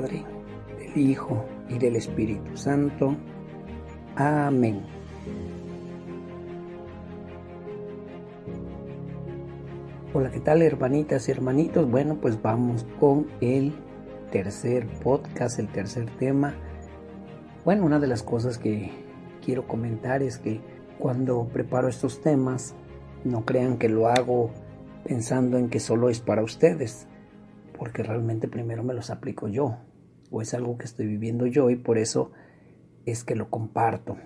Padre, 0.00 0.24
del 0.78 0.96
Hijo 0.96 1.44
y 1.68 1.76
del 1.76 1.94
Espíritu 1.94 2.56
Santo. 2.56 3.14
Amén. 4.16 4.80
Hola, 10.14 10.30
¿qué 10.30 10.40
tal 10.40 10.62
hermanitas 10.62 11.28
y 11.28 11.32
hermanitos? 11.32 11.90
Bueno, 11.90 12.16
pues 12.18 12.40
vamos 12.40 12.86
con 12.98 13.26
el 13.42 13.74
tercer 14.32 14.86
podcast, 15.02 15.58
el 15.58 15.68
tercer 15.68 16.06
tema. 16.18 16.54
Bueno, 17.66 17.84
una 17.84 17.98
de 17.98 18.06
las 18.06 18.22
cosas 18.22 18.56
que 18.56 18.90
quiero 19.44 19.68
comentar 19.68 20.22
es 20.22 20.38
que 20.38 20.62
cuando 20.98 21.46
preparo 21.48 21.88
estos 21.88 22.22
temas, 22.22 22.74
no 23.24 23.44
crean 23.44 23.76
que 23.76 23.90
lo 23.90 24.08
hago 24.08 24.50
pensando 25.04 25.58
en 25.58 25.68
que 25.68 25.78
solo 25.78 26.08
es 26.08 26.20
para 26.20 26.42
ustedes, 26.42 27.06
porque 27.78 28.02
realmente 28.02 28.48
primero 28.48 28.82
me 28.82 28.94
los 28.94 29.10
aplico 29.10 29.46
yo, 29.46 29.76
o 30.30 30.42
es 30.42 30.54
algo 30.54 30.78
que 30.78 30.86
estoy 30.86 31.06
viviendo 31.06 31.46
yo 31.46 31.70
y 31.70 31.76
por 31.76 31.98
eso 31.98 32.32
es 33.06 33.24
que 33.24 33.34
lo 33.34 33.50
comparto. 33.50 34.16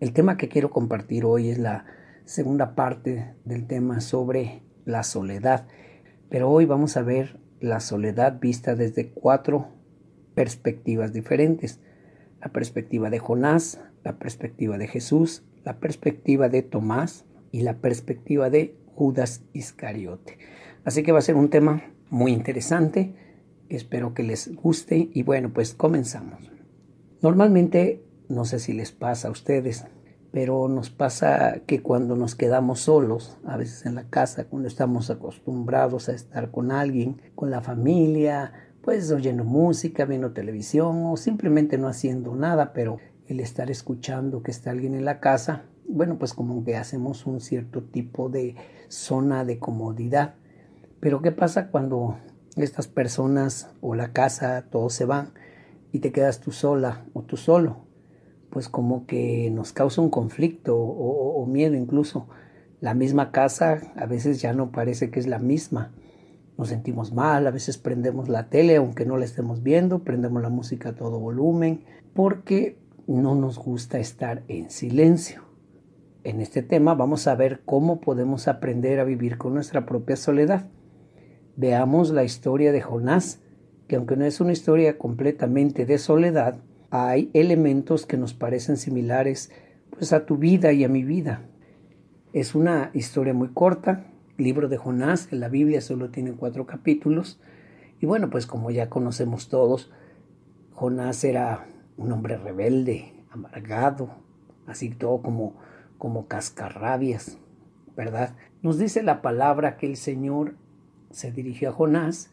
El 0.00 0.12
tema 0.12 0.36
que 0.36 0.48
quiero 0.48 0.70
compartir 0.70 1.24
hoy 1.24 1.48
es 1.48 1.58
la 1.58 1.86
segunda 2.24 2.74
parte 2.74 3.34
del 3.44 3.66
tema 3.66 4.00
sobre 4.00 4.62
la 4.84 5.02
soledad. 5.02 5.66
Pero 6.28 6.50
hoy 6.50 6.66
vamos 6.66 6.96
a 6.96 7.02
ver 7.02 7.40
la 7.60 7.80
soledad 7.80 8.40
vista 8.40 8.74
desde 8.74 9.10
cuatro 9.10 9.68
perspectivas 10.34 11.12
diferentes. 11.12 11.80
La 12.40 12.48
perspectiva 12.48 13.10
de 13.10 13.18
Jonás, 13.18 13.80
la 14.04 14.18
perspectiva 14.18 14.76
de 14.76 14.88
Jesús, 14.88 15.44
la 15.64 15.78
perspectiva 15.78 16.48
de 16.48 16.62
Tomás 16.62 17.24
y 17.50 17.62
la 17.62 17.78
perspectiva 17.78 18.50
de 18.50 18.76
Judas 18.94 19.42
Iscariote. 19.52 20.38
Así 20.84 21.02
que 21.02 21.12
va 21.12 21.18
a 21.18 21.22
ser 21.22 21.36
un 21.36 21.48
tema 21.48 21.82
muy 22.10 22.32
interesante. 22.32 23.14
Espero 23.68 24.14
que 24.14 24.22
les 24.22 24.54
guste 24.54 25.10
y 25.12 25.22
bueno, 25.22 25.52
pues 25.52 25.74
comenzamos. 25.74 26.50
Normalmente, 27.20 28.04
no 28.28 28.44
sé 28.44 28.58
si 28.58 28.72
les 28.72 28.92
pasa 28.92 29.28
a 29.28 29.30
ustedes, 29.30 29.84
pero 30.30 30.68
nos 30.68 30.90
pasa 30.90 31.62
que 31.66 31.82
cuando 31.82 32.14
nos 32.14 32.34
quedamos 32.34 32.80
solos, 32.80 33.38
a 33.44 33.56
veces 33.56 33.86
en 33.86 33.94
la 33.94 34.08
casa, 34.08 34.44
cuando 34.44 34.68
estamos 34.68 35.10
acostumbrados 35.10 36.08
a 36.08 36.12
estar 36.12 36.50
con 36.50 36.70
alguien, 36.70 37.22
con 37.34 37.50
la 37.50 37.62
familia, 37.62 38.52
pues 38.82 39.10
oyendo 39.10 39.44
música, 39.44 40.04
viendo 40.04 40.32
televisión 40.32 41.06
o 41.06 41.16
simplemente 41.16 41.78
no 41.78 41.88
haciendo 41.88 42.36
nada, 42.36 42.72
pero 42.72 42.98
el 43.26 43.40
estar 43.40 43.70
escuchando 43.70 44.42
que 44.42 44.52
está 44.52 44.70
alguien 44.70 44.94
en 44.94 45.04
la 45.04 45.18
casa, 45.18 45.64
bueno, 45.88 46.18
pues 46.18 46.34
como 46.34 46.62
que 46.64 46.76
hacemos 46.76 47.26
un 47.26 47.40
cierto 47.40 47.82
tipo 47.82 48.28
de 48.28 48.54
zona 48.88 49.44
de 49.44 49.58
comodidad. 49.58 50.34
Pero 51.00 51.22
¿qué 51.22 51.32
pasa 51.32 51.68
cuando 51.70 52.18
estas 52.64 52.88
personas 52.88 53.70
o 53.80 53.94
la 53.94 54.12
casa, 54.12 54.66
todos 54.70 54.92
se 54.94 55.04
van 55.04 55.32
y 55.92 56.00
te 56.00 56.12
quedas 56.12 56.40
tú 56.40 56.52
sola 56.52 57.04
o 57.12 57.22
tú 57.22 57.36
solo? 57.36 57.86
pues 58.56 58.70
como 58.70 59.04
que 59.04 59.50
nos 59.50 59.74
causa 59.74 60.00
un 60.00 60.08
conflicto 60.08 60.78
o, 60.78 61.44
miedo 61.44 61.74
incluso. 61.74 62.26
La 62.80 62.94
misma 62.94 63.30
casa 63.30 63.92
a 63.96 64.06
veces 64.06 64.40
ya 64.40 64.54
no 64.54 64.72
parece 64.72 65.10
que 65.10 65.20
es 65.20 65.26
la 65.26 65.38
misma. 65.38 65.92
Nos 66.56 66.68
sentimos 66.68 67.12
mal, 67.12 67.46
a 67.46 67.50
veces 67.50 67.76
prendemos 67.76 68.30
la 68.30 68.48
tele 68.48 68.76
aunque 68.76 69.04
no 69.04 69.18
la 69.18 69.26
estemos 69.26 69.62
viendo, 69.62 70.04
prendemos 70.04 70.40
la 70.40 70.48
música 70.48 70.88
a 70.88 70.94
todo 70.94 71.20
volumen, 71.20 71.84
porque 72.14 72.78
no 73.06 73.34
nos 73.34 73.58
gusta 73.58 73.98
estar 73.98 74.42
en 74.48 74.70
silencio. 74.70 75.42
En 76.24 76.40
este 76.40 76.62
tema 76.62 76.94
vamos 76.94 77.26
a 77.26 77.34
ver 77.34 77.60
cómo 77.66 78.00
podemos 78.00 78.48
aprender 78.48 79.00
a 79.00 79.04
vivir 79.04 79.36
con 79.36 79.52
nuestra 79.52 79.84
propia 79.84 80.16
soledad. 80.16 80.66
Veamos 81.56 82.10
la 82.10 82.22
historia 82.22 82.70
de 82.70 82.82
Jonás, 82.82 83.40
que 83.88 83.96
aunque 83.96 84.16
no 84.16 84.26
es 84.26 84.42
una 84.42 84.52
historia 84.52 84.98
completamente 84.98 85.86
de 85.86 85.96
soledad, 85.96 86.58
hay 86.90 87.30
elementos 87.32 88.04
que 88.04 88.18
nos 88.18 88.34
parecen 88.34 88.76
similares 88.76 89.50
pues 89.90 90.12
a 90.12 90.26
tu 90.26 90.36
vida 90.36 90.72
y 90.72 90.84
a 90.84 90.88
mi 90.90 91.02
vida. 91.02 91.46
Es 92.34 92.54
una 92.54 92.90
historia 92.92 93.32
muy 93.32 93.48
corta, 93.48 94.04
libro 94.36 94.68
de 94.68 94.76
Jonás, 94.76 95.32
en 95.32 95.40
la 95.40 95.48
Biblia 95.48 95.80
solo 95.80 96.10
tiene 96.10 96.32
cuatro 96.32 96.66
capítulos, 96.66 97.40
y 98.02 98.04
bueno, 98.04 98.28
pues 98.28 98.46
como 98.46 98.70
ya 98.70 98.90
conocemos 98.90 99.48
todos, 99.48 99.90
Jonás 100.72 101.24
era 101.24 101.68
un 101.96 102.12
hombre 102.12 102.36
rebelde, 102.36 103.14
amargado, 103.30 104.10
así 104.66 104.90
todo 104.90 105.22
como, 105.22 105.56
como 105.96 106.26
cascarrabias, 106.26 107.38
¿verdad? 107.96 108.34
Nos 108.60 108.78
dice 108.78 109.02
la 109.02 109.22
palabra 109.22 109.78
que 109.78 109.86
el 109.86 109.96
Señor 109.96 110.56
se 111.16 111.32
dirigió 111.32 111.70
a 111.70 111.72
Jonás 111.72 112.30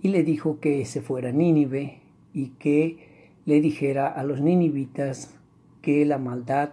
y 0.00 0.10
le 0.10 0.22
dijo 0.22 0.60
que 0.60 0.84
se 0.84 1.00
fuera 1.00 1.30
a 1.30 1.32
Nínive 1.32 2.00
y 2.32 2.50
que 2.50 3.34
le 3.44 3.60
dijera 3.60 4.06
a 4.06 4.22
los 4.22 4.40
ninivitas 4.40 5.34
que 5.82 6.06
la 6.06 6.18
maldad 6.18 6.70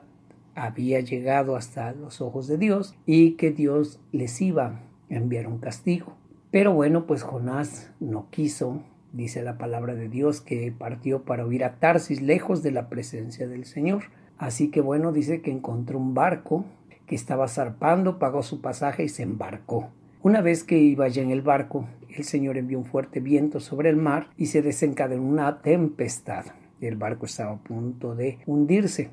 había 0.54 1.00
llegado 1.00 1.56
hasta 1.56 1.94
los 1.94 2.22
ojos 2.22 2.46
de 2.46 2.60
Dios 2.60 2.94
y 3.08 3.32
que 3.32 3.50
Dios 3.50 4.00
les 4.12 4.40
iba 4.40 4.66
a 4.68 4.82
enviar 5.10 5.48
un 5.48 5.58
castigo. 5.58 6.14
Pero 6.52 6.74
bueno, 6.74 7.08
pues 7.08 7.24
Jonás 7.24 7.92
no 8.00 8.28
quiso, 8.30 8.84
dice 9.12 9.42
la 9.42 9.58
palabra 9.58 9.96
de 9.96 10.10
Dios, 10.10 10.42
que 10.42 10.72
partió 10.72 11.24
para 11.24 11.44
huir 11.44 11.64
a 11.64 11.80
Tarsis 11.80 12.22
lejos 12.22 12.62
de 12.62 12.70
la 12.70 12.88
presencia 12.88 13.48
del 13.48 13.66
Señor. 13.66 14.04
Así 14.38 14.70
que 14.70 14.82
bueno, 14.82 15.12
dice 15.12 15.42
que 15.42 15.50
encontró 15.50 15.98
un 15.98 16.14
barco 16.14 16.66
que 17.08 17.16
estaba 17.16 17.48
zarpando, 17.48 18.20
pagó 18.20 18.44
su 18.44 18.62
pasaje 18.62 19.06
y 19.06 19.10
se 19.10 19.24
embarcó. 19.24 19.90
Una 20.24 20.42
vez 20.42 20.64
que 20.64 20.80
iba 20.80 21.08
ya 21.08 21.22
en 21.22 21.30
el 21.30 21.44
barco, 21.44 21.88
el 22.10 22.24
Señor 22.24 22.58
envió 22.58 22.80
un 22.80 22.86
fuerte 22.86 23.20
viento 23.20 23.60
sobre 23.60 23.90
el 23.90 23.98
mar 23.98 24.30
y 24.36 24.48
se 24.48 24.64
desencadenó 24.64 25.22
una 25.22 25.62
tempestad. 25.62 26.46
El 26.82 26.96
barco 26.96 27.28
estaba 27.28 27.52
a 27.52 27.64
punto 27.64 28.16
de 28.16 28.40
hundirse. 28.48 29.12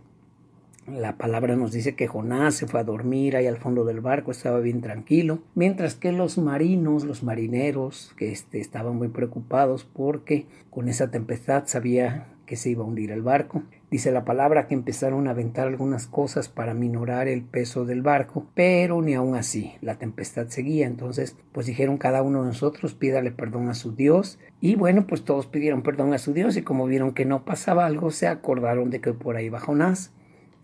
La 0.86 1.18
palabra 1.18 1.56
nos 1.56 1.72
dice 1.72 1.94
que 1.94 2.06
Jonás 2.06 2.54
se 2.54 2.66
fue 2.66 2.80
a 2.80 2.84
dormir 2.84 3.36
ahí 3.36 3.46
al 3.46 3.58
fondo 3.58 3.84
del 3.84 4.00
barco, 4.00 4.30
estaba 4.30 4.60
bien 4.60 4.80
tranquilo, 4.80 5.40
mientras 5.54 5.94
que 5.94 6.10
los 6.10 6.38
marinos, 6.38 7.04
los 7.04 7.22
marineros, 7.22 8.14
que 8.16 8.32
este, 8.32 8.58
estaban 8.60 8.96
muy 8.96 9.08
preocupados 9.08 9.84
porque 9.84 10.46
con 10.70 10.88
esa 10.88 11.10
tempestad 11.10 11.64
sabía 11.66 12.28
que 12.46 12.56
se 12.56 12.70
iba 12.70 12.82
a 12.82 12.86
hundir 12.86 13.10
el 13.12 13.22
barco. 13.22 13.62
Dice 13.94 14.10
la 14.10 14.24
palabra 14.24 14.66
que 14.66 14.74
empezaron 14.74 15.28
a 15.28 15.30
aventar 15.30 15.68
algunas 15.68 16.08
cosas 16.08 16.48
para 16.48 16.74
minorar 16.74 17.28
el 17.28 17.44
peso 17.44 17.84
del 17.84 18.02
barco, 18.02 18.44
pero 18.52 19.00
ni 19.00 19.14
aun 19.14 19.36
así, 19.36 19.74
la 19.82 20.00
tempestad 20.00 20.48
seguía. 20.48 20.88
Entonces, 20.88 21.36
pues 21.52 21.66
dijeron 21.66 21.96
cada 21.96 22.20
uno 22.22 22.40
de 22.40 22.48
nosotros 22.48 22.94
pídale 22.94 23.30
perdón 23.30 23.68
a 23.68 23.74
su 23.74 23.94
Dios. 23.94 24.40
Y 24.60 24.74
bueno, 24.74 25.06
pues 25.06 25.22
todos 25.22 25.46
pidieron 25.46 25.84
perdón 25.84 26.12
a 26.12 26.18
su 26.18 26.32
Dios 26.32 26.56
y 26.56 26.62
como 26.62 26.86
vieron 26.86 27.14
que 27.14 27.24
no 27.24 27.44
pasaba 27.44 27.86
algo, 27.86 28.10
se 28.10 28.26
acordaron 28.26 28.90
de 28.90 29.00
que 29.00 29.12
por 29.12 29.36
ahí 29.36 29.48
va 29.48 29.60
Jonás. 29.60 30.12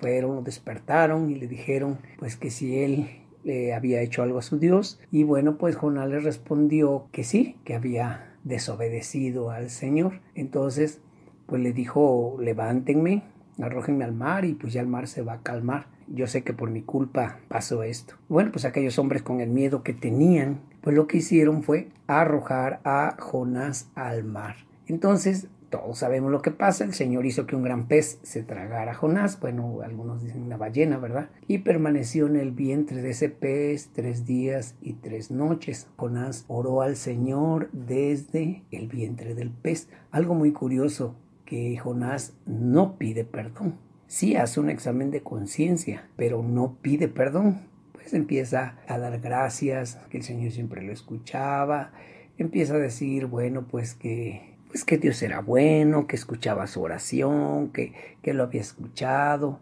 Fueron, 0.00 0.42
despertaron 0.42 1.30
y 1.30 1.36
le 1.36 1.46
dijeron 1.46 1.98
pues 2.18 2.34
que 2.34 2.50
si 2.50 2.80
él 2.82 3.10
le 3.44 3.74
había 3.74 4.02
hecho 4.02 4.24
algo 4.24 4.40
a 4.40 4.42
su 4.42 4.58
Dios. 4.58 4.98
Y 5.12 5.22
bueno, 5.22 5.56
pues 5.56 5.76
Jonás 5.76 6.08
le 6.08 6.18
respondió 6.18 7.06
que 7.12 7.22
sí, 7.22 7.58
que 7.62 7.76
había 7.76 8.34
desobedecido 8.42 9.52
al 9.52 9.70
Señor. 9.70 10.20
Entonces 10.34 11.00
pues 11.50 11.60
le 11.60 11.72
dijo, 11.72 12.36
levántenme, 12.40 13.24
arrójenme 13.60 14.04
al 14.04 14.12
mar 14.12 14.44
y 14.44 14.54
pues 14.54 14.72
ya 14.72 14.80
el 14.80 14.86
mar 14.86 15.08
se 15.08 15.22
va 15.22 15.34
a 15.34 15.42
calmar. 15.42 15.88
Yo 16.06 16.28
sé 16.28 16.44
que 16.44 16.52
por 16.52 16.70
mi 16.70 16.82
culpa 16.82 17.40
pasó 17.48 17.82
esto. 17.82 18.14
Bueno, 18.28 18.52
pues 18.52 18.64
aquellos 18.64 19.00
hombres 19.00 19.24
con 19.24 19.40
el 19.40 19.50
miedo 19.50 19.82
que 19.82 19.92
tenían, 19.92 20.60
pues 20.80 20.94
lo 20.94 21.08
que 21.08 21.16
hicieron 21.18 21.64
fue 21.64 21.88
arrojar 22.06 22.80
a 22.84 23.16
Jonás 23.18 23.90
al 23.96 24.22
mar. 24.22 24.54
Entonces, 24.86 25.48
todos 25.70 25.98
sabemos 25.98 26.30
lo 26.30 26.40
que 26.40 26.52
pasa. 26.52 26.84
El 26.84 26.94
Señor 26.94 27.26
hizo 27.26 27.46
que 27.46 27.56
un 27.56 27.64
gran 27.64 27.88
pez 27.88 28.20
se 28.22 28.44
tragara 28.44 28.92
a 28.92 28.94
Jonás. 28.94 29.40
Bueno, 29.40 29.80
algunos 29.82 30.22
dicen 30.22 30.42
una 30.42 30.56
ballena, 30.56 30.98
¿verdad? 30.98 31.30
Y 31.48 31.58
permaneció 31.58 32.28
en 32.28 32.36
el 32.36 32.52
vientre 32.52 33.02
de 33.02 33.10
ese 33.10 33.28
pez 33.28 33.90
tres 33.92 34.24
días 34.24 34.76
y 34.80 34.92
tres 34.94 35.32
noches. 35.32 35.88
Jonás 35.96 36.44
oró 36.46 36.82
al 36.82 36.94
Señor 36.94 37.70
desde 37.72 38.62
el 38.70 38.86
vientre 38.86 39.34
del 39.34 39.50
pez. 39.50 39.88
Algo 40.12 40.34
muy 40.34 40.52
curioso 40.52 41.16
que 41.50 41.76
Jonás 41.76 42.34
no 42.46 42.96
pide 42.96 43.24
perdón. 43.24 43.74
Sí 44.06 44.36
hace 44.36 44.60
un 44.60 44.70
examen 44.70 45.10
de 45.10 45.22
conciencia, 45.22 46.08
pero 46.14 46.44
no 46.44 46.76
pide 46.80 47.08
perdón. 47.08 47.62
Pues 47.92 48.14
empieza 48.14 48.76
a 48.86 48.98
dar 48.98 49.18
gracias, 49.18 49.98
que 50.10 50.18
el 50.18 50.22
Señor 50.22 50.52
siempre 50.52 50.80
lo 50.80 50.92
escuchaba, 50.92 51.90
empieza 52.38 52.74
a 52.74 52.78
decir, 52.78 53.26
bueno, 53.26 53.66
pues 53.68 53.94
que, 53.94 54.54
pues 54.68 54.84
que 54.84 54.96
Dios 54.96 55.20
era 55.22 55.40
bueno, 55.40 56.06
que 56.06 56.14
escuchaba 56.14 56.68
su 56.68 56.82
oración, 56.82 57.70
que, 57.72 57.94
que 58.22 58.32
lo 58.32 58.44
había 58.44 58.60
escuchado, 58.60 59.58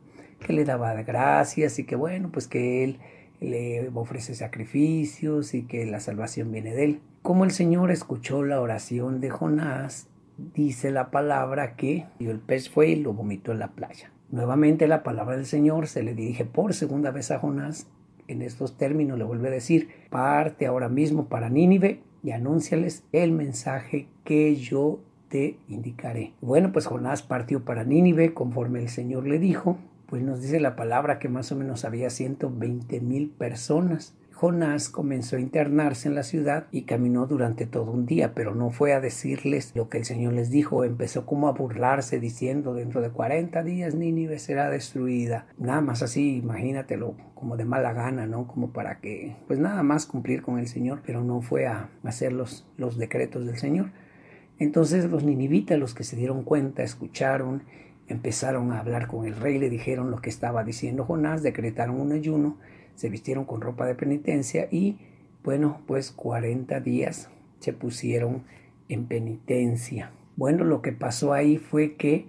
que 0.47 0.53
le 0.53 0.67
daba 0.67 0.93
gracias 1.03 1.79
y 1.79 1.85
que 1.85 1.97
bueno, 1.97 2.29
pues 2.31 2.49
que 2.49 2.85
él 2.85 2.99
le 3.41 3.89
ofrece 3.95 4.35
sacrificios 4.35 5.55
y 5.55 5.63
que 5.63 5.87
la 5.87 6.01
salvación 6.01 6.53
viene 6.53 6.75
de 6.75 6.85
él. 6.85 7.01
Como 7.23 7.47
el 7.47 7.51
Señor 7.51 7.91
escuchó 7.91 8.43
la 8.45 8.61
oración 8.61 9.21
de 9.21 9.31
Jonás, 9.31 10.08
dice 10.39 10.91
la 10.91 11.11
palabra 11.11 11.77
que 11.77 12.07
el 12.21 12.39
pez 12.39 12.71
fue 12.71 12.89
y 12.89 12.97
lo 12.97 13.13
vomitó 13.13 13.53
en 13.53 13.59
la 13.59 13.69
playa. 13.69 14.11
Nuevamente 14.31 14.87
la 14.89 15.03
palabra 15.03 15.37
del 15.37 15.47
Señor 15.47 15.87
se 15.89 16.03
le 16.03 16.15
dirige 16.15 16.45
por 16.45 16.75
segunda 16.75 17.11
vez 17.11 17.31
a 17.31 17.39
Jonás. 17.39 17.89
En 18.29 18.43
estos 18.43 18.77
términos 18.77 19.19
le 19.19 19.25
vuelve 19.25 19.49
a 19.49 19.53
decir, 19.53 19.89
parte 20.11 20.67
ahora 20.67 20.89
mismo 20.89 21.29
para 21.29 21.49
Nínive 21.49 22.03
y 22.23 22.31
anúnciales 22.31 23.05
el 23.13 23.33
mensaje 23.33 24.07
que 24.25 24.55
yo 24.57 25.01
te 25.29 25.59
indicaré. 25.69 26.33
Bueno, 26.41 26.73
pues 26.73 26.87
Jonás 26.87 27.23
partió 27.23 27.65
para 27.65 27.85
Nínive 27.85 28.35
conforme 28.35 28.81
el 28.81 28.89
Señor 28.89 29.27
le 29.27 29.39
dijo, 29.39 29.79
pues 30.07 30.23
nos 30.23 30.41
dice 30.41 30.61
la 30.61 30.77
palabra 30.77 31.19
que 31.19 31.29
más 31.29 31.53
o 31.53 31.57
menos 31.57 31.85
había 31.85 32.11
120 32.11 33.01
mil 33.01 33.31
personas. 33.31 34.15
Jonás 34.41 34.89
comenzó 34.89 35.35
a 35.35 35.41
internarse 35.41 36.07
en 36.07 36.15
la 36.15 36.23
ciudad 36.23 36.69
y 36.71 36.83
caminó 36.83 37.27
durante 37.27 37.67
todo 37.67 37.91
un 37.91 38.07
día, 38.07 38.35
pero 38.35 38.55
no 38.55 38.71
fue 38.71 38.93
a 38.93 39.01
decirles 39.01 39.73
lo 39.75 39.89
que 39.89 39.99
el 39.99 40.05
Señor 40.05 40.35
les 40.35 40.49
dijo, 40.49 40.85
empezó 40.85 41.27
como 41.27 41.49
a 41.49 41.53
burlarse 41.55 42.21
diciendo 42.21 42.73
dentro 42.73 43.01
de 43.01 43.11
40 43.11 43.65
días 43.65 43.97
Nínive 43.97 44.39
será 44.39 44.71
destruida. 44.71 45.49
Nada 45.59 45.81
más 45.81 46.05
así, 46.05 46.37
imagínatelo, 46.37 47.17
como 47.35 47.57
de 47.57 47.65
mala 47.65 47.93
gana, 47.93 48.27
¿no? 48.27 48.47
Como 48.47 48.71
para 48.71 49.01
que, 49.01 49.35
pues 49.49 49.59
nada 49.59 49.83
más 49.83 50.07
cumplir 50.07 50.43
con 50.43 50.61
el 50.61 50.69
Señor, 50.69 51.01
pero 51.05 51.25
no 51.25 51.41
fue 51.41 51.67
a 51.67 51.91
hacer 52.05 52.33
los, 52.33 52.65
los 52.77 52.97
decretos 52.97 53.45
del 53.45 53.57
Señor. 53.57 53.91
Entonces 54.61 55.11
los 55.11 55.25
ninivitas, 55.25 55.81
los 55.81 55.95
que 55.95 56.05
se 56.05 56.15
dieron 56.15 56.45
cuenta, 56.45 56.85
escucharon, 56.85 57.65
empezaron 58.07 58.71
a 58.71 58.79
hablar 58.79 59.09
con 59.09 59.27
el 59.27 59.35
rey, 59.35 59.59
le 59.59 59.69
dijeron 59.69 60.13
lo 60.13 60.21
que 60.21 60.31
estaba 60.31 60.63
diciendo 60.63 61.05
Jonás, 61.05 61.43
decretaron 61.43 62.01
un 62.01 62.13
ayuno, 62.13 62.57
se 62.99 63.09
vistieron 63.09 63.45
con 63.45 63.61
ropa 63.61 63.87
de 63.87 63.95
penitencia 63.95 64.67
y, 64.73 64.99
bueno, 65.45 65.83
pues 65.87 66.11
40 66.11 66.81
días 66.81 67.31
se 67.61 67.73
pusieron 67.73 68.43
en 68.89 69.07
penitencia. 69.07 70.11
Bueno, 70.35 70.65
lo 70.65 70.83
que 70.83 70.91
pasó 70.91 71.33
ahí 71.33 71.59
fue 71.59 71.95
que 71.95 72.27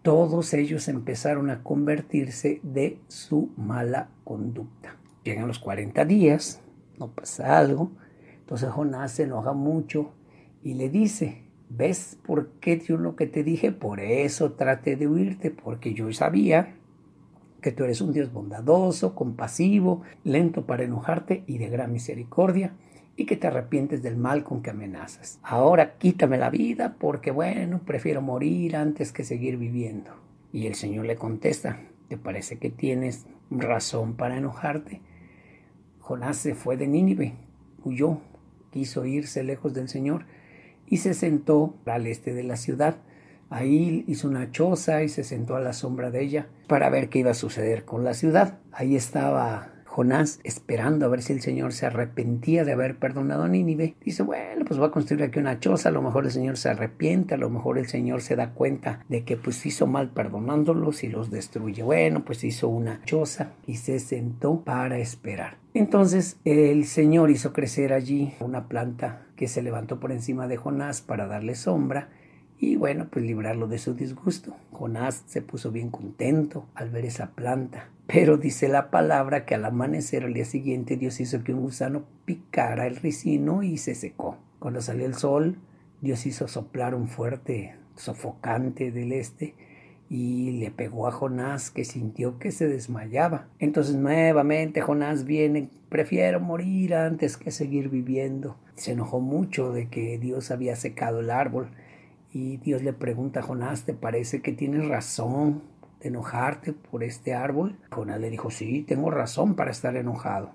todos 0.00 0.54
ellos 0.54 0.88
empezaron 0.88 1.50
a 1.50 1.62
convertirse 1.62 2.60
de 2.62 2.98
su 3.08 3.50
mala 3.58 4.08
conducta. 4.24 4.96
Llegan 5.22 5.48
los 5.48 5.58
40 5.58 6.06
días, 6.06 6.62
no 6.98 7.08
pasa 7.08 7.58
algo, 7.58 7.90
entonces 8.38 8.70
Jonás 8.70 9.12
se 9.12 9.24
enoja 9.24 9.52
mucho 9.52 10.14
y 10.62 10.74
le 10.74 10.88
dice, 10.88 11.46
¿Ves 11.68 12.16
por 12.24 12.50
qué 12.60 12.76
Dios 12.76 13.00
lo 13.00 13.16
que 13.16 13.26
te 13.26 13.42
dije? 13.42 13.72
Por 13.72 13.98
eso 13.98 14.52
traté 14.52 14.94
de 14.96 15.08
huirte, 15.08 15.50
porque 15.50 15.94
yo 15.94 16.12
sabía 16.12 16.75
que 17.66 17.72
tú 17.72 17.82
eres 17.82 18.00
un 18.00 18.12
Dios 18.12 18.32
bondadoso, 18.32 19.16
compasivo, 19.16 20.02
lento 20.22 20.66
para 20.66 20.84
enojarte 20.84 21.42
y 21.48 21.58
de 21.58 21.68
gran 21.68 21.92
misericordia, 21.92 22.76
y 23.16 23.26
que 23.26 23.36
te 23.36 23.48
arrepientes 23.48 24.04
del 24.04 24.16
mal 24.16 24.44
con 24.44 24.62
que 24.62 24.70
amenazas. 24.70 25.40
Ahora 25.42 25.98
quítame 25.98 26.38
la 26.38 26.48
vida 26.48 26.94
porque, 26.96 27.32
bueno, 27.32 27.80
prefiero 27.84 28.22
morir 28.22 28.76
antes 28.76 29.10
que 29.10 29.24
seguir 29.24 29.56
viviendo. 29.56 30.12
Y 30.52 30.68
el 30.68 30.76
Señor 30.76 31.06
le 31.06 31.16
contesta, 31.16 31.80
¿te 32.06 32.16
parece 32.16 32.60
que 32.60 32.70
tienes 32.70 33.26
razón 33.50 34.14
para 34.14 34.36
enojarte? 34.36 35.00
Jonás 35.98 36.36
se 36.36 36.54
fue 36.54 36.76
de 36.76 36.86
Nínive, 36.86 37.34
huyó, 37.82 38.20
quiso 38.70 39.04
irse 39.06 39.42
lejos 39.42 39.74
del 39.74 39.88
Señor, 39.88 40.24
y 40.86 40.98
se 40.98 41.14
sentó 41.14 41.74
al 41.84 42.06
este 42.06 42.32
de 42.32 42.44
la 42.44 42.54
ciudad. 42.54 42.98
Ahí 43.50 44.04
hizo 44.08 44.28
una 44.28 44.50
choza 44.50 45.02
y 45.02 45.08
se 45.08 45.24
sentó 45.24 45.56
a 45.56 45.60
la 45.60 45.72
sombra 45.72 46.10
de 46.10 46.22
ella 46.22 46.46
para 46.66 46.90
ver 46.90 47.08
qué 47.08 47.20
iba 47.20 47.30
a 47.30 47.34
suceder 47.34 47.84
con 47.84 48.04
la 48.04 48.14
ciudad. 48.14 48.58
Ahí 48.72 48.96
estaba 48.96 49.72
Jonás 49.96 50.40
esperando 50.44 51.06
a 51.06 51.08
ver 51.08 51.22
si 51.22 51.32
el 51.32 51.40
Señor 51.40 51.72
se 51.72 51.86
arrepentía 51.86 52.66
de 52.66 52.72
haber 52.72 52.98
perdonado 52.98 53.44
a 53.44 53.48
Nínive. 53.48 53.94
Dice, 54.04 54.22
bueno, 54.22 54.66
pues 54.66 54.78
voy 54.78 54.88
a 54.88 54.90
construir 54.90 55.22
aquí 55.22 55.38
una 55.38 55.58
choza, 55.58 55.88
a 55.88 55.92
lo 55.92 56.02
mejor 56.02 56.26
el 56.26 56.32
Señor 56.32 56.58
se 56.58 56.68
arrepiente, 56.68 57.32
a 57.32 57.38
lo 57.38 57.48
mejor 57.48 57.78
el 57.78 57.86
Señor 57.86 58.20
se 58.20 58.36
da 58.36 58.52
cuenta 58.52 59.06
de 59.08 59.24
que 59.24 59.38
pues 59.38 59.64
hizo 59.64 59.86
mal 59.86 60.10
perdonándolos 60.10 61.02
y 61.02 61.08
los 61.08 61.30
destruye. 61.30 61.82
Bueno, 61.82 62.26
pues 62.26 62.44
hizo 62.44 62.68
una 62.68 63.00
choza 63.06 63.52
y 63.66 63.76
se 63.76 63.98
sentó 63.98 64.60
para 64.60 64.98
esperar. 64.98 65.56
Entonces 65.72 66.36
el 66.44 66.84
Señor 66.84 67.30
hizo 67.30 67.54
crecer 67.54 67.94
allí 67.94 68.34
una 68.40 68.68
planta 68.68 69.22
que 69.34 69.48
se 69.48 69.62
levantó 69.62 69.98
por 69.98 70.12
encima 70.12 70.46
de 70.46 70.58
Jonás 70.58 71.00
para 71.00 71.26
darle 71.26 71.54
sombra 71.54 72.10
y 72.58 72.76
bueno, 72.76 73.08
pues 73.10 73.24
librarlo 73.24 73.68
de 73.68 73.78
su 73.78 73.94
disgusto. 73.94 74.56
Jonás 74.72 75.24
se 75.26 75.42
puso 75.42 75.70
bien 75.70 75.90
contento 75.90 76.66
al 76.74 76.90
ver 76.90 77.04
esa 77.04 77.32
planta. 77.32 77.90
Pero 78.06 78.38
dice 78.38 78.68
la 78.68 78.90
palabra 78.90 79.44
que 79.44 79.54
al 79.54 79.64
amanecer 79.64 80.24
al 80.24 80.32
día 80.32 80.44
siguiente 80.44 80.96
Dios 80.96 81.20
hizo 81.20 81.42
que 81.44 81.52
un 81.52 81.60
gusano 81.60 82.04
picara 82.24 82.86
el 82.86 82.96
ricino 82.96 83.62
y 83.62 83.78
se 83.78 83.94
secó. 83.94 84.38
Cuando 84.58 84.80
salió 84.80 85.06
el 85.06 85.14
sol, 85.14 85.58
Dios 86.00 86.24
hizo 86.24 86.48
soplar 86.48 86.94
un 86.94 87.08
fuerte 87.08 87.76
sofocante 87.96 88.90
del 88.90 89.12
este 89.12 89.54
y 90.08 90.52
le 90.52 90.70
pegó 90.70 91.08
a 91.08 91.12
Jonás 91.12 91.70
que 91.70 91.84
sintió 91.84 92.38
que 92.38 92.52
se 92.52 92.68
desmayaba. 92.68 93.48
Entonces 93.58 93.96
nuevamente 93.96 94.80
Jonás 94.80 95.24
viene, 95.24 95.68
prefiero 95.88 96.40
morir 96.40 96.94
antes 96.94 97.36
que 97.36 97.50
seguir 97.50 97.88
viviendo. 97.88 98.56
Se 98.76 98.92
enojó 98.92 99.20
mucho 99.20 99.72
de 99.72 99.88
que 99.88 100.18
Dios 100.18 100.50
había 100.50 100.76
secado 100.76 101.20
el 101.20 101.30
árbol 101.30 101.70
y 102.36 102.58
Dios 102.58 102.82
le 102.82 102.92
pregunta 102.92 103.40
a 103.40 103.42
Jonás, 103.42 103.84
¿te 103.84 103.94
parece 103.94 104.42
que 104.42 104.52
tienes 104.52 104.86
razón 104.86 105.62
de 106.00 106.08
enojarte 106.08 106.74
por 106.74 107.02
este 107.02 107.32
árbol? 107.32 107.78
Jonás 107.90 108.20
le 108.20 108.28
dijo, 108.28 108.50
sí, 108.50 108.82
tengo 108.82 109.10
razón 109.10 109.54
para 109.54 109.70
estar 109.70 109.96
enojado. 109.96 110.50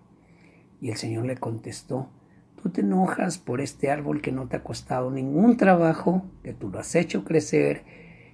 Y 0.80 0.92
el 0.92 0.98
Señor 0.98 1.26
le 1.26 1.38
contestó, 1.38 2.08
tú 2.62 2.70
te 2.70 2.82
enojas 2.82 3.40
por 3.40 3.62
este 3.62 3.90
árbol 3.90 4.22
que 4.22 4.32
no 4.32 4.48
te 4.48 4.58
ha 4.58 4.64
costado 4.64 5.10
ningún 5.10 5.58
trabajo, 5.58 6.24
que 6.44 6.54
tú 6.54 6.70
lo 6.70 6.78
has 6.78 6.94
hecho 6.94 7.24
crecer, 7.24 7.82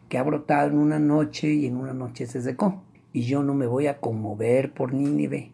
que 0.10 0.18
ha 0.18 0.24
brotado 0.24 0.68
en 0.68 0.78
una 0.78 1.00
noche 1.00 1.54
y 1.54 1.68
en 1.68 1.78
una 1.78 1.94
noche 1.94 2.26
se 2.26 2.42
secó. 2.42 2.84
Y 3.14 3.22
yo 3.22 3.44
no 3.44 3.54
me 3.54 3.66
voy 3.66 3.88
a 3.88 4.02
conmover 4.02 4.74
por 4.74 4.94
Nínive, 4.94 5.54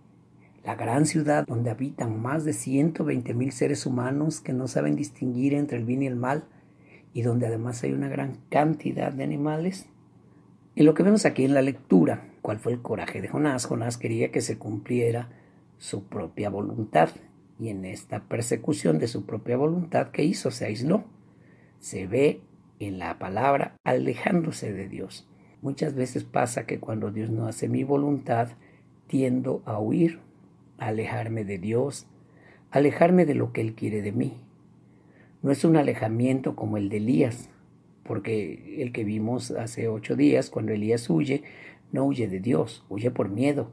la 0.66 0.74
gran 0.74 1.06
ciudad 1.06 1.46
donde 1.46 1.70
habitan 1.70 2.20
más 2.20 2.44
de 2.44 2.54
120 2.54 3.36
mil 3.36 3.52
seres 3.52 3.86
humanos 3.86 4.40
que 4.40 4.52
no 4.52 4.68
saben 4.68 4.96
distinguir 4.96 5.54
entre 5.54 5.78
el 5.78 5.86
bien 5.86 6.02
y 6.02 6.08
el 6.08 6.16
mal, 6.16 6.46
y 7.14 7.22
donde 7.22 7.48
además 7.48 7.84
hay 7.84 7.94
una 7.94 8.10
gran 8.10 8.40
cantidad 8.50 9.12
de 9.12 9.24
animales. 9.24 9.88
Y 10.76 10.84
lo 10.84 10.94
que 10.94 11.04
vemos 11.04 11.26
aquí 11.26 11.46
en 11.46 11.54
la 11.54 11.62
lectura, 11.62 12.30
cuál 12.42 12.60
fue 12.60 12.74
el 12.74 12.82
coraje 12.82 13.22
de 13.22 13.28
Jonás. 13.28 13.66
Jonás 13.66 13.98
quería 13.98 14.32
que 14.32 14.42
se 14.42 14.58
cumpliera 14.58 15.30
su 15.78 16.06
propia 16.06 16.50
voluntad 16.50 17.10
y 17.60 17.70
en 17.70 17.86
esta 17.86 18.24
persecución 18.24 18.98
de 19.00 19.08
su 19.08 19.26
propia 19.26 19.58
voluntad 19.58 20.10
que 20.10 20.24
hizo 20.24 20.50
se 20.50 20.66
aisló. 20.66 21.04
Se 21.80 22.08
ve 22.08 22.42
en 22.80 23.00
la 23.00 23.20
palabra 23.20 23.76
alejándose 23.84 24.74
de 24.74 24.88
Dios. 24.88 25.28
Muchas 25.62 25.94
veces 25.96 26.24
pasa 26.24 26.66
que 26.66 26.80
cuando 26.80 27.12
Dios 27.12 27.30
no 27.30 27.48
hace 27.48 27.70
mi 27.70 27.84
voluntad, 27.84 28.50
tiendo 29.08 29.62
a 29.66 29.80
huir, 29.80 30.20
a 30.78 30.88
alejarme 30.88 31.46
de 31.46 31.58
Dios, 31.58 32.08
alejarme 32.72 33.26
de 33.26 33.36
lo 33.36 33.54
que 33.54 33.62
Él 33.62 33.76
quiere 33.76 34.02
de 34.02 34.12
mí. 34.12 34.43
No 35.44 35.52
es 35.52 35.66
un 35.66 35.76
alejamiento 35.76 36.56
como 36.56 36.78
el 36.78 36.88
de 36.88 36.98
Elías, 36.98 37.50
porque 38.04 38.82
el 38.82 38.94
que 38.94 39.04
vimos 39.04 39.52
hace 39.52 39.90
ocho 39.90 40.16
días, 40.16 40.50
cuando 40.50 40.72
Elías 40.72 41.10
huye, 41.10 41.44
no 41.92 42.06
huye 42.06 42.30
de 42.30 42.40
Dios, 42.40 42.86
huye 42.88 43.12
por 43.12 43.28
miedo, 43.28 43.70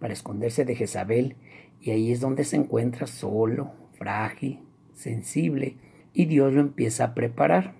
para 0.00 0.12
esconderse 0.12 0.66
de 0.66 0.74
Jezabel, 0.74 1.36
y 1.80 1.92
ahí 1.92 2.12
es 2.12 2.20
donde 2.20 2.44
se 2.44 2.56
encuentra 2.56 3.06
solo, 3.06 3.72
frágil, 3.94 4.60
sensible, 4.92 5.78
y 6.12 6.26
Dios 6.26 6.52
lo 6.52 6.60
empieza 6.60 7.04
a 7.04 7.14
preparar. 7.14 7.74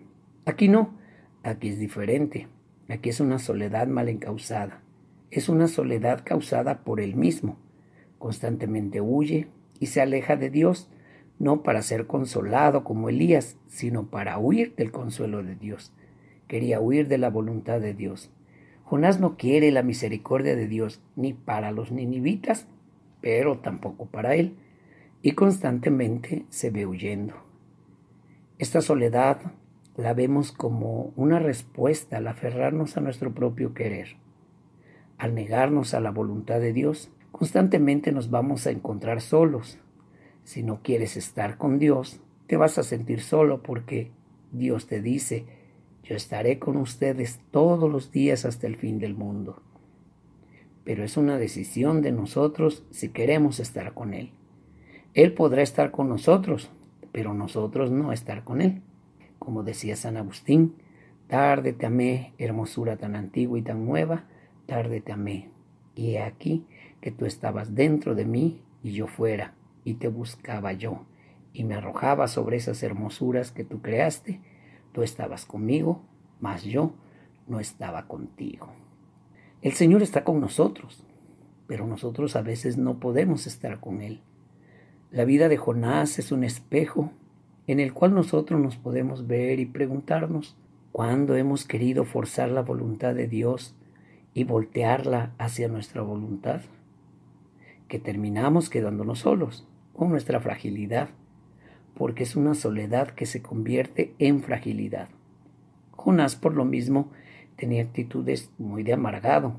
Aquí 0.46 0.68
no, 0.68 0.96
aquí 1.42 1.68
es 1.68 1.78
diferente, 1.78 2.48
aquí 2.88 3.10
es 3.10 3.20
una 3.20 3.38
soledad 3.38 3.88
mal 3.88 4.08
encausada, 4.08 4.80
es 5.30 5.50
una 5.50 5.68
soledad 5.68 6.22
causada 6.24 6.82
por 6.82 6.98
él 6.98 7.14
mismo, 7.14 7.58
constantemente 8.18 9.02
huye 9.02 9.48
y 9.80 9.88
se 9.88 10.00
aleja 10.00 10.36
de 10.36 10.48
Dios, 10.48 10.88
no 11.38 11.62
para 11.62 11.82
ser 11.82 12.06
consolado 12.06 12.84
como 12.84 13.08
Elías, 13.08 13.56
sino 13.68 14.06
para 14.06 14.38
huir 14.38 14.74
del 14.74 14.90
consuelo 14.90 15.42
de 15.42 15.54
Dios. 15.54 15.92
Quería 16.48 16.80
huir 16.80 17.08
de 17.08 17.18
la 17.18 17.30
voluntad 17.30 17.80
de 17.80 17.94
Dios. 17.94 18.30
Jonás 18.84 19.20
no 19.20 19.36
quiere 19.36 19.70
la 19.70 19.82
misericordia 19.82 20.56
de 20.56 20.66
Dios 20.66 21.02
ni 21.14 21.34
para 21.34 21.70
los 21.72 21.92
ninivitas, 21.92 22.66
pero 23.20 23.58
tampoco 23.58 24.06
para 24.06 24.34
él, 24.34 24.56
y 25.22 25.32
constantemente 25.32 26.46
se 26.48 26.70
ve 26.70 26.86
huyendo. 26.86 27.34
Esta 28.58 28.80
soledad 28.80 29.40
la 29.96 30.14
vemos 30.14 30.52
como 30.52 31.12
una 31.16 31.38
respuesta 31.38 32.16
al 32.16 32.28
aferrarnos 32.28 32.96
a 32.96 33.00
nuestro 33.00 33.34
propio 33.34 33.74
querer. 33.74 34.16
Al 35.18 35.34
negarnos 35.34 35.92
a 35.94 36.00
la 36.00 36.10
voluntad 36.10 36.60
de 36.60 36.72
Dios, 36.72 37.10
constantemente 37.32 38.12
nos 38.12 38.30
vamos 38.30 38.66
a 38.66 38.70
encontrar 38.70 39.20
solos, 39.20 39.78
si 40.48 40.62
no 40.62 40.80
quieres 40.80 41.18
estar 41.18 41.58
con 41.58 41.78
Dios, 41.78 42.22
te 42.46 42.56
vas 42.56 42.78
a 42.78 42.82
sentir 42.82 43.20
solo 43.20 43.62
porque 43.62 44.12
Dios 44.50 44.86
te 44.86 45.02
dice, 45.02 45.44
yo 46.02 46.16
estaré 46.16 46.58
con 46.58 46.78
ustedes 46.78 47.38
todos 47.50 47.92
los 47.92 48.12
días 48.12 48.46
hasta 48.46 48.66
el 48.66 48.76
fin 48.76 48.98
del 48.98 49.14
mundo. 49.14 49.60
Pero 50.84 51.04
es 51.04 51.18
una 51.18 51.36
decisión 51.36 52.00
de 52.00 52.12
nosotros 52.12 52.82
si 52.90 53.10
queremos 53.10 53.60
estar 53.60 53.92
con 53.92 54.14
Él. 54.14 54.30
Él 55.12 55.34
podrá 55.34 55.60
estar 55.60 55.90
con 55.90 56.08
nosotros, 56.08 56.70
pero 57.12 57.34
nosotros 57.34 57.90
no 57.90 58.10
estar 58.10 58.42
con 58.42 58.62
Él. 58.62 58.80
Como 59.38 59.64
decía 59.64 59.96
San 59.96 60.16
Agustín, 60.16 60.76
tarde 61.26 61.74
te 61.74 61.84
amé, 61.84 62.32
hermosura 62.38 62.96
tan 62.96 63.16
antigua 63.16 63.58
y 63.58 63.62
tan 63.62 63.84
nueva, 63.84 64.24
tarde 64.64 65.02
te 65.02 65.12
amé. 65.12 65.50
Y 65.94 66.12
he 66.12 66.22
aquí 66.22 66.64
que 67.02 67.10
tú 67.10 67.26
estabas 67.26 67.74
dentro 67.74 68.14
de 68.14 68.24
mí 68.24 68.62
y 68.82 68.92
yo 68.92 69.08
fuera, 69.08 69.57
y 69.88 69.94
te 69.94 70.08
buscaba 70.08 70.72
yo, 70.72 71.06
y 71.52 71.64
me 71.64 71.74
arrojaba 71.74 72.28
sobre 72.28 72.56
esas 72.56 72.82
hermosuras 72.82 73.52
que 73.52 73.64
tú 73.64 73.80
creaste, 73.80 74.40
Tú 74.92 75.02
estabas 75.02 75.44
conmigo, 75.44 76.02
mas 76.40 76.64
yo 76.64 76.92
no 77.46 77.60
estaba 77.60 78.06
contigo. 78.06 78.68
El 79.62 79.72
Señor 79.72 80.02
está 80.02 80.24
con 80.24 80.40
nosotros, 80.40 81.04
pero 81.66 81.86
nosotros 81.86 82.36
a 82.36 82.42
veces 82.42 82.78
no 82.78 82.98
podemos 82.98 83.46
estar 83.46 83.80
con 83.80 84.00
Él. 84.00 84.20
La 85.10 85.24
vida 85.24 85.48
de 85.48 85.56
Jonás 85.56 86.18
es 86.18 86.32
un 86.32 86.44
espejo 86.44 87.12
en 87.66 87.80
el 87.80 87.92
cual 87.92 88.14
nosotros 88.14 88.60
nos 88.60 88.76
podemos 88.76 89.26
ver 89.26 89.60
y 89.60 89.66
preguntarnos 89.66 90.56
cuándo 90.92 91.36
hemos 91.36 91.64
querido 91.64 92.04
forzar 92.04 92.50
la 92.50 92.62
voluntad 92.62 93.14
de 93.14 93.28
Dios 93.28 93.76
y 94.34 94.44
voltearla 94.44 95.34
hacia 95.38 95.68
nuestra 95.68 96.02
voluntad, 96.02 96.62
que 97.88 97.98
terminamos 97.98 98.70
quedándonos 98.70 99.20
solos 99.20 99.66
nuestra 100.06 100.40
fragilidad, 100.40 101.08
porque 101.94 102.22
es 102.22 102.36
una 102.36 102.54
soledad 102.54 103.10
que 103.10 103.26
se 103.26 103.42
convierte 103.42 104.14
en 104.18 104.42
fragilidad. 104.42 105.08
Jonás 105.90 106.36
por 106.36 106.54
lo 106.54 106.64
mismo 106.64 107.10
tenía 107.56 107.82
actitudes 107.82 108.52
muy 108.58 108.84
de 108.84 108.92
amargado. 108.92 109.56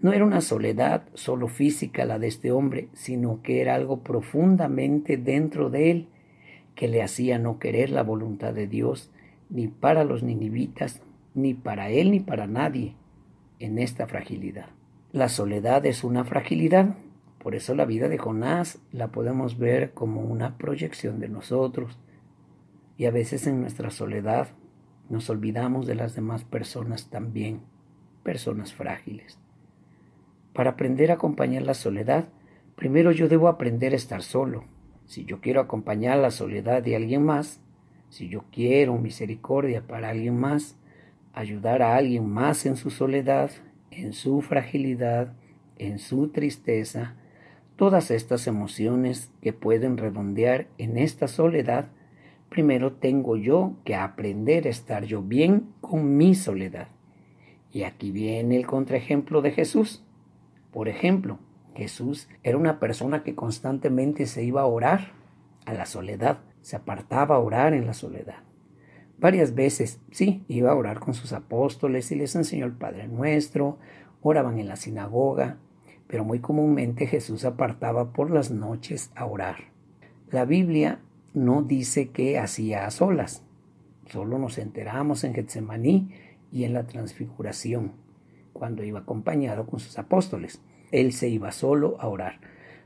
No 0.00 0.12
era 0.12 0.24
una 0.24 0.40
soledad 0.40 1.02
solo 1.14 1.48
física 1.48 2.04
la 2.04 2.18
de 2.18 2.28
este 2.28 2.52
hombre, 2.52 2.88
sino 2.94 3.42
que 3.42 3.60
era 3.60 3.74
algo 3.74 4.02
profundamente 4.02 5.16
dentro 5.16 5.68
de 5.68 5.90
él 5.90 6.08
que 6.74 6.88
le 6.88 7.02
hacía 7.02 7.38
no 7.38 7.58
querer 7.58 7.90
la 7.90 8.02
voluntad 8.02 8.54
de 8.54 8.68
Dios 8.68 9.10
ni 9.50 9.68
para 9.68 10.04
los 10.04 10.22
ninivitas, 10.22 11.02
ni 11.34 11.52
para 11.52 11.90
él 11.90 12.12
ni 12.12 12.20
para 12.20 12.46
nadie 12.46 12.94
en 13.58 13.78
esta 13.78 14.06
fragilidad. 14.06 14.66
La 15.12 15.28
soledad 15.28 15.84
es 15.86 16.04
una 16.04 16.24
fragilidad, 16.24 16.96
por 17.48 17.54
eso 17.54 17.74
la 17.74 17.86
vida 17.86 18.10
de 18.10 18.18
Jonás 18.18 18.78
la 18.92 19.08
podemos 19.08 19.56
ver 19.56 19.94
como 19.94 20.20
una 20.20 20.58
proyección 20.58 21.18
de 21.18 21.30
nosotros. 21.30 21.98
Y 22.98 23.06
a 23.06 23.10
veces 23.10 23.46
en 23.46 23.62
nuestra 23.62 23.88
soledad 23.88 24.48
nos 25.08 25.30
olvidamos 25.30 25.86
de 25.86 25.94
las 25.94 26.14
demás 26.14 26.44
personas 26.44 27.08
también, 27.08 27.62
personas 28.22 28.74
frágiles. 28.74 29.38
Para 30.52 30.72
aprender 30.72 31.10
a 31.10 31.14
acompañar 31.14 31.62
la 31.62 31.72
soledad, 31.72 32.28
primero 32.76 33.12
yo 33.12 33.28
debo 33.28 33.48
aprender 33.48 33.94
a 33.94 33.96
estar 33.96 34.22
solo. 34.22 34.64
Si 35.06 35.24
yo 35.24 35.40
quiero 35.40 35.62
acompañar 35.62 36.18
la 36.18 36.30
soledad 36.30 36.82
de 36.82 36.96
alguien 36.96 37.24
más, 37.24 37.62
si 38.10 38.28
yo 38.28 38.44
quiero 38.52 38.98
misericordia 38.98 39.86
para 39.86 40.10
alguien 40.10 40.38
más, 40.38 40.76
ayudar 41.32 41.80
a 41.80 41.96
alguien 41.96 42.28
más 42.28 42.66
en 42.66 42.76
su 42.76 42.90
soledad, 42.90 43.50
en 43.90 44.12
su 44.12 44.42
fragilidad, 44.42 45.32
en 45.78 45.98
su 45.98 46.28
tristeza, 46.28 47.14
todas 47.78 48.10
estas 48.10 48.48
emociones 48.48 49.30
que 49.40 49.52
pueden 49.52 49.98
redondear 49.98 50.66
en 50.78 50.98
esta 50.98 51.28
soledad, 51.28 51.86
primero 52.48 52.94
tengo 52.94 53.36
yo 53.36 53.76
que 53.84 53.94
aprender 53.94 54.66
a 54.66 54.70
estar 54.70 55.04
yo 55.04 55.22
bien 55.22 55.68
con 55.80 56.16
mi 56.16 56.34
soledad. 56.34 56.88
Y 57.70 57.84
aquí 57.84 58.10
viene 58.10 58.56
el 58.56 58.66
contraejemplo 58.66 59.42
de 59.42 59.52
Jesús. 59.52 60.04
Por 60.72 60.88
ejemplo, 60.88 61.38
Jesús 61.76 62.28
era 62.42 62.58
una 62.58 62.80
persona 62.80 63.22
que 63.22 63.36
constantemente 63.36 64.26
se 64.26 64.42
iba 64.42 64.62
a 64.62 64.66
orar 64.66 65.12
a 65.64 65.72
la 65.72 65.86
soledad, 65.86 66.40
se 66.62 66.74
apartaba 66.74 67.36
a 67.36 67.38
orar 67.38 67.74
en 67.74 67.86
la 67.86 67.94
soledad. 67.94 68.42
Varias 69.18 69.54
veces, 69.54 70.00
sí, 70.10 70.44
iba 70.48 70.72
a 70.72 70.74
orar 70.74 70.98
con 70.98 71.14
sus 71.14 71.32
apóstoles 71.32 72.10
y 72.10 72.16
les 72.16 72.34
enseñó 72.34 72.66
el 72.66 72.72
Padre 72.72 73.06
Nuestro, 73.06 73.78
oraban 74.20 74.58
en 74.58 74.66
la 74.66 74.74
sinagoga, 74.74 75.58
pero 76.08 76.24
muy 76.24 76.40
comúnmente 76.40 77.06
Jesús 77.06 77.44
apartaba 77.44 78.12
por 78.12 78.30
las 78.30 78.50
noches 78.50 79.12
a 79.14 79.26
orar. 79.26 79.56
La 80.30 80.44
Biblia 80.44 81.00
no 81.34 81.62
dice 81.62 82.08
que 82.08 82.38
hacía 82.38 82.86
a 82.86 82.90
solas. 82.90 83.44
Solo 84.10 84.38
nos 84.38 84.58
enteramos 84.58 85.22
en 85.22 85.34
Getsemaní 85.34 86.10
y 86.50 86.64
en 86.64 86.72
la 86.72 86.86
transfiguración, 86.86 87.92
cuando 88.52 88.82
iba 88.82 89.00
acompañado 89.00 89.66
con 89.66 89.80
sus 89.80 89.98
apóstoles. 89.98 90.62
Él 90.90 91.12
se 91.12 91.28
iba 91.28 91.52
solo 91.52 91.96
a 92.00 92.08
orar. 92.08 92.40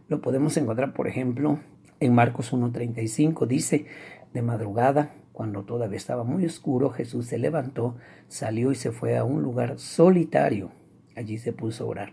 Lo 0.09 0.21
podemos 0.21 0.57
encontrar, 0.57 0.93
por 0.93 1.07
ejemplo, 1.07 1.61
en 2.01 2.15
Marcos 2.15 2.53
1.35. 2.53 3.47
Dice, 3.47 3.87
de 4.35 4.43
madrugada, 4.43 5.15
cuando 5.33 5.63
todavía 5.63 5.97
estaba 5.97 6.25
muy 6.25 6.45
oscuro, 6.45 6.91
Jesús 6.91 7.27
se 7.27 7.39
levantó, 7.39 7.97
salió 8.27 8.73
y 8.73 8.75
se 8.75 8.91
fue 8.91 9.17
a 9.17 9.25
un 9.25 9.43
lugar 9.43 9.79
solitario. 9.79 10.73
Allí 11.17 11.39
se 11.39 11.53
puso 11.53 11.85
a 11.85 11.87
orar. 11.87 12.13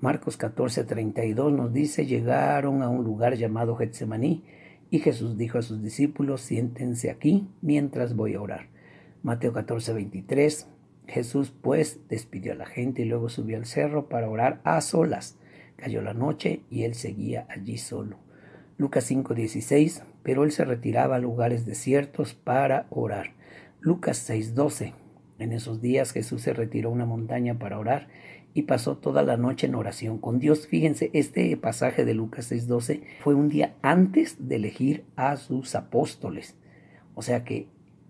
Marcos 0.00 0.38
14:32 0.38 1.52
nos 1.52 1.72
dice, 1.72 2.06
llegaron 2.06 2.82
a 2.82 2.88
un 2.88 3.02
lugar 3.02 3.34
llamado 3.34 3.74
Getsemaní 3.74 4.44
y 4.90 5.00
Jesús 5.00 5.36
dijo 5.36 5.58
a 5.58 5.62
sus 5.62 5.82
discípulos, 5.82 6.40
siéntense 6.40 7.10
aquí 7.10 7.48
mientras 7.62 8.14
voy 8.14 8.34
a 8.34 8.40
orar. 8.40 8.68
Mateo 9.24 9.52
14:23, 9.52 10.66
Jesús 11.08 11.50
pues 11.50 12.00
despidió 12.08 12.52
a 12.52 12.54
la 12.54 12.66
gente 12.66 13.02
y 13.02 13.06
luego 13.06 13.28
subió 13.28 13.56
al 13.56 13.66
cerro 13.66 14.08
para 14.08 14.30
orar 14.30 14.60
a 14.62 14.80
solas. 14.82 15.36
Cayó 15.74 16.00
la 16.00 16.14
noche 16.14 16.62
y 16.70 16.84
él 16.84 16.94
seguía 16.94 17.46
allí 17.48 17.76
solo. 17.76 18.18
Lucas 18.76 19.10
5:16, 19.10 20.04
pero 20.22 20.44
él 20.44 20.52
se 20.52 20.64
retiraba 20.64 21.16
a 21.16 21.20
lugares 21.20 21.66
desiertos 21.66 22.34
para 22.34 22.86
orar. 22.90 23.32
Lucas 23.80 24.18
6:12, 24.30 24.94
en 25.40 25.52
esos 25.52 25.80
días 25.80 26.12
Jesús 26.12 26.42
se 26.42 26.52
retiró 26.52 26.90
a 26.90 26.92
una 26.92 27.04
montaña 27.04 27.58
para 27.58 27.80
orar 27.80 28.08
y 28.58 28.62
pasó 28.62 28.96
toda 28.96 29.22
la 29.22 29.36
noche 29.36 29.68
en 29.68 29.76
oración 29.76 30.18
con 30.18 30.40
Dios. 30.40 30.66
Fíjense, 30.66 31.10
este 31.12 31.56
pasaje 31.56 32.04
de 32.04 32.12
Lucas 32.12 32.50
6:12 32.50 33.02
fue 33.22 33.36
un 33.36 33.48
día 33.48 33.76
antes 33.82 34.48
de 34.48 34.56
elegir 34.56 35.04
a 35.14 35.36
sus 35.36 35.76
apóstoles. 35.76 36.56
O 37.14 37.22
sea 37.22 37.44
que 37.44 37.68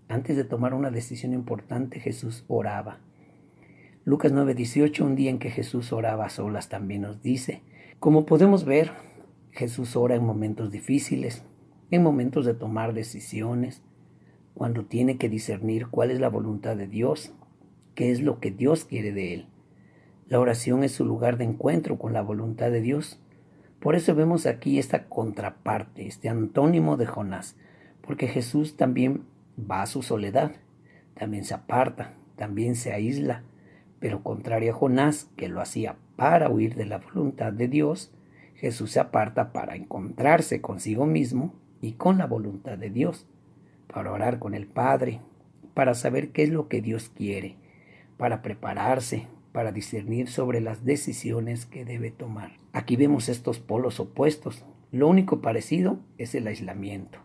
antes 0.09 0.39
de 0.39 0.45
tomar 0.45 0.73
una 0.73 0.91
decisión 0.91 1.35
importante 1.35 2.01
Jesús 2.01 2.47
oraba. 2.49 3.01
Lucas 4.07 4.33
9:18, 4.33 5.05
un 5.05 5.17
día 5.17 5.29
en 5.29 5.39
que 5.39 5.51
Jesús 5.51 5.93
oraba 5.93 6.25
a 6.25 6.31
solas 6.31 6.71
también 6.71 7.03
nos 7.03 7.21
dice, 7.21 7.61
como 7.99 8.25
podemos 8.25 8.65
ver, 8.65 8.93
Jesús 9.51 9.97
ora 9.97 10.15
en 10.15 10.25
momentos 10.25 10.71
difíciles, 10.73 11.45
en 11.91 12.03
momentos 12.03 12.47
de 12.47 12.55
tomar 12.55 12.95
decisiones, 12.95 13.83
cuando 14.55 14.87
tiene 14.87 15.19
que 15.19 15.29
discernir 15.29 15.89
cuál 15.89 16.11
es 16.11 16.21
la 16.21 16.31
voluntad 16.31 16.75
de 16.75 16.87
Dios, 16.87 17.35
qué 17.95 18.13
es 18.13 18.23
lo 18.23 18.41
que 18.41 18.51
Dios 18.51 18.87
quiere 18.87 19.13
de 19.13 19.35
él. 19.35 19.49
La 20.29 20.39
oración 20.39 20.85
es 20.85 20.93
su 20.93 21.07
lugar 21.07 21.39
de 21.39 21.45
encuentro 21.45 21.99
con 21.99 22.13
la 22.13 22.21
voluntad 22.21 22.71
de 22.71 22.83
Dios. 22.83 23.19
Por 23.81 23.95
eso 23.95 24.15
vemos 24.15 24.45
aquí 24.45 24.79
esta 24.79 25.07
contraparte, 25.07 26.07
este 26.07 26.29
antónimo 26.29 26.99
de 26.99 27.07
Jonás, 27.07 27.57
porque 28.03 28.29
Jesús 28.29 28.77
también 28.77 29.23
va 29.59 29.81
a 29.81 29.87
su 29.87 30.03
soledad, 30.03 30.53
también 31.15 31.45
se 31.45 31.55
aparta, 31.55 32.13
también 32.37 32.77
se 32.77 32.93
aísla, 32.93 33.43
pero 34.01 34.23
contrario 34.23 34.73
a 34.73 34.77
Jonás, 34.77 35.31
que 35.35 35.49
lo 35.49 35.63
hacía 35.63 35.97
para 36.17 36.51
huir 36.51 36.75
de 36.75 36.85
la 36.85 36.99
voluntad 36.99 37.55
de 37.55 37.69
Dios, 37.69 38.13
Jesús 38.55 38.91
se 38.91 39.01
aparta 39.01 39.53
para 39.53 39.77
encontrarse 39.77 40.61
consigo 40.61 41.07
mismo 41.07 41.55
y 41.81 41.93
con 41.93 42.19
la 42.19 42.27
voluntad 42.27 42.77
de 42.77 42.91
Dios, 42.91 43.27
para 43.87 44.13
orar 44.13 44.39
con 44.39 44.55
el 44.55 44.67
Padre, 44.67 45.23
para 45.73 45.95
saber 45.95 46.33
qué 46.33 46.43
es 46.43 46.51
lo 46.51 46.69
que 46.69 46.83
Dios 46.83 47.11
quiere, 47.17 47.57
para 48.19 48.43
prepararse, 48.43 49.27
para 49.59 49.73
discernir 49.73 50.29
sobre 50.29 50.61
las 50.61 50.85
decisiones 50.85 51.67
que 51.67 51.85
debe 51.85 52.13
tomar. 52.13 52.53
Aquí 52.73 52.95
vemos 52.95 53.29
estos 53.29 53.59
polos 53.59 53.99
opuestos. 53.99 54.65
Lo 54.93 55.09
único 55.09 55.41
parecido 55.41 55.99
es 56.17 56.37
el 56.37 56.47
aislamiento, 56.47 57.19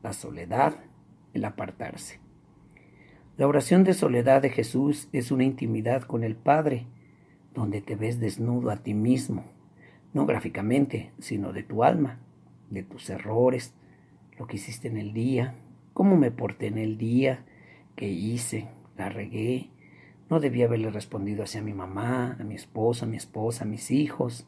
la 0.00 0.12
soledad, 0.12 0.76
el 1.34 1.44
apartarse. 1.44 2.20
La 3.36 3.48
oración 3.48 3.82
de 3.82 3.94
soledad 3.94 4.42
de 4.42 4.50
Jesús 4.50 5.08
es 5.10 5.32
una 5.32 5.42
intimidad 5.42 6.02
con 6.02 6.22
el 6.22 6.36
Padre, 6.36 6.86
donde 7.52 7.80
te 7.80 7.96
ves 7.96 8.20
desnudo 8.20 8.70
a 8.70 8.76
ti 8.76 8.94
mismo, 8.94 9.42
no 10.14 10.24
gráficamente, 10.24 11.10
sino 11.18 11.52
de 11.52 11.64
tu 11.64 11.82
alma, 11.82 12.20
de 12.70 12.84
tus 12.84 13.10
errores, 13.10 13.74
lo 14.38 14.46
que 14.46 14.54
hiciste 14.54 14.86
en 14.86 14.98
el 14.98 15.12
día, 15.12 15.56
cómo 15.94 16.16
me 16.16 16.30
porté 16.30 16.68
en 16.68 16.78
el 16.78 16.96
día, 16.96 17.44
qué 17.96 18.06
hice, 18.06 18.68
la 18.96 19.08
regué, 19.08 19.72
no 20.32 20.40
debía 20.40 20.64
haberle 20.64 20.88
respondido 20.88 21.44
hacia 21.44 21.60
mi 21.60 21.74
mamá, 21.74 22.38
a 22.40 22.42
mi 22.42 22.54
esposo, 22.54 23.04
a 23.04 23.08
mi 23.08 23.18
esposa, 23.18 23.64
a 23.64 23.68
mis 23.68 23.90
hijos. 23.90 24.46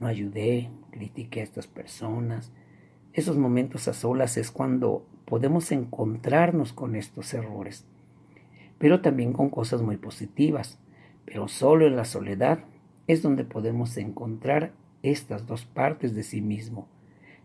No 0.00 0.06
ayudé, 0.06 0.70
critiqué 0.90 1.40
a 1.40 1.42
estas 1.42 1.66
personas. 1.66 2.50
Esos 3.12 3.36
momentos 3.36 3.88
a 3.88 3.92
solas 3.92 4.38
es 4.38 4.50
cuando 4.50 5.06
podemos 5.26 5.70
encontrarnos 5.70 6.72
con 6.72 6.96
estos 6.96 7.34
errores, 7.34 7.84
pero 8.78 9.02
también 9.02 9.34
con 9.34 9.50
cosas 9.50 9.82
muy 9.82 9.98
positivas. 9.98 10.78
Pero 11.26 11.46
solo 11.46 11.86
en 11.86 11.96
la 11.96 12.06
soledad 12.06 12.60
es 13.06 13.20
donde 13.20 13.44
podemos 13.44 13.98
encontrar 13.98 14.72
estas 15.02 15.46
dos 15.46 15.66
partes 15.66 16.14
de 16.14 16.22
sí 16.22 16.40
mismo. 16.40 16.88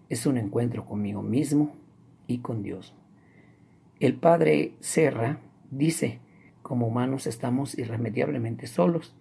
Es 0.07 0.25
un 0.25 0.37
encuentro 0.37 0.85
conmigo 0.85 1.21
mismo 1.21 1.75
y 2.27 2.37
con 2.37 2.63
Dios. 2.63 2.93
El 3.99 4.15
padre 4.15 4.71
Serra 4.79 5.41
dice, 5.69 6.21
como 6.63 6.87
humanos 6.87 7.27
estamos 7.27 7.77
irremediablemente 7.77 8.65
solos. 8.65 9.15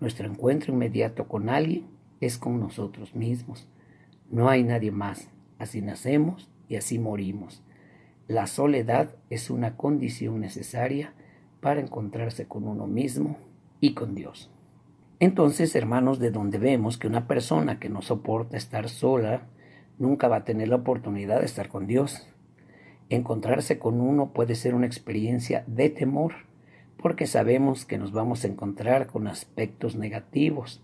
Nuestro 0.00 0.26
encuentro 0.26 0.72
inmediato 0.72 1.28
con 1.28 1.50
alguien 1.50 1.86
es 2.20 2.38
con 2.38 2.58
nosotros 2.58 3.14
mismos. 3.14 3.68
No 4.30 4.48
hay 4.48 4.62
nadie 4.62 4.90
más. 4.90 5.28
Así 5.58 5.82
nacemos 5.82 6.50
y 6.68 6.76
así 6.76 6.98
morimos. 6.98 7.62
La 8.28 8.46
soledad 8.46 9.14
es 9.30 9.50
una 9.50 9.76
condición 9.76 10.40
necesaria 10.40 11.12
para 11.60 11.80
encontrarse 11.80 12.46
con 12.46 12.66
uno 12.66 12.86
mismo 12.86 13.36
y 13.80 13.94
con 13.94 14.14
Dios. 14.14 14.50
Entonces, 15.18 15.74
hermanos, 15.74 16.18
de 16.18 16.30
donde 16.30 16.58
vemos 16.58 16.98
que 16.98 17.06
una 17.06 17.26
persona 17.26 17.78
que 17.78 17.88
no 17.88 18.02
soporta 18.02 18.56
estar 18.56 18.88
sola 18.88 19.46
nunca 19.98 20.28
va 20.28 20.36
a 20.36 20.44
tener 20.44 20.68
la 20.68 20.76
oportunidad 20.76 21.40
de 21.40 21.46
estar 21.46 21.68
con 21.68 21.86
Dios. 21.86 22.28
Encontrarse 23.08 23.78
con 23.78 24.00
uno 24.00 24.32
puede 24.32 24.54
ser 24.56 24.74
una 24.74 24.86
experiencia 24.86 25.64
de 25.66 25.88
temor, 25.88 26.45
porque 27.06 27.28
sabemos 27.28 27.84
que 27.84 27.98
nos 27.98 28.10
vamos 28.10 28.42
a 28.42 28.48
encontrar 28.48 29.06
con 29.06 29.28
aspectos 29.28 29.94
negativos, 29.94 30.82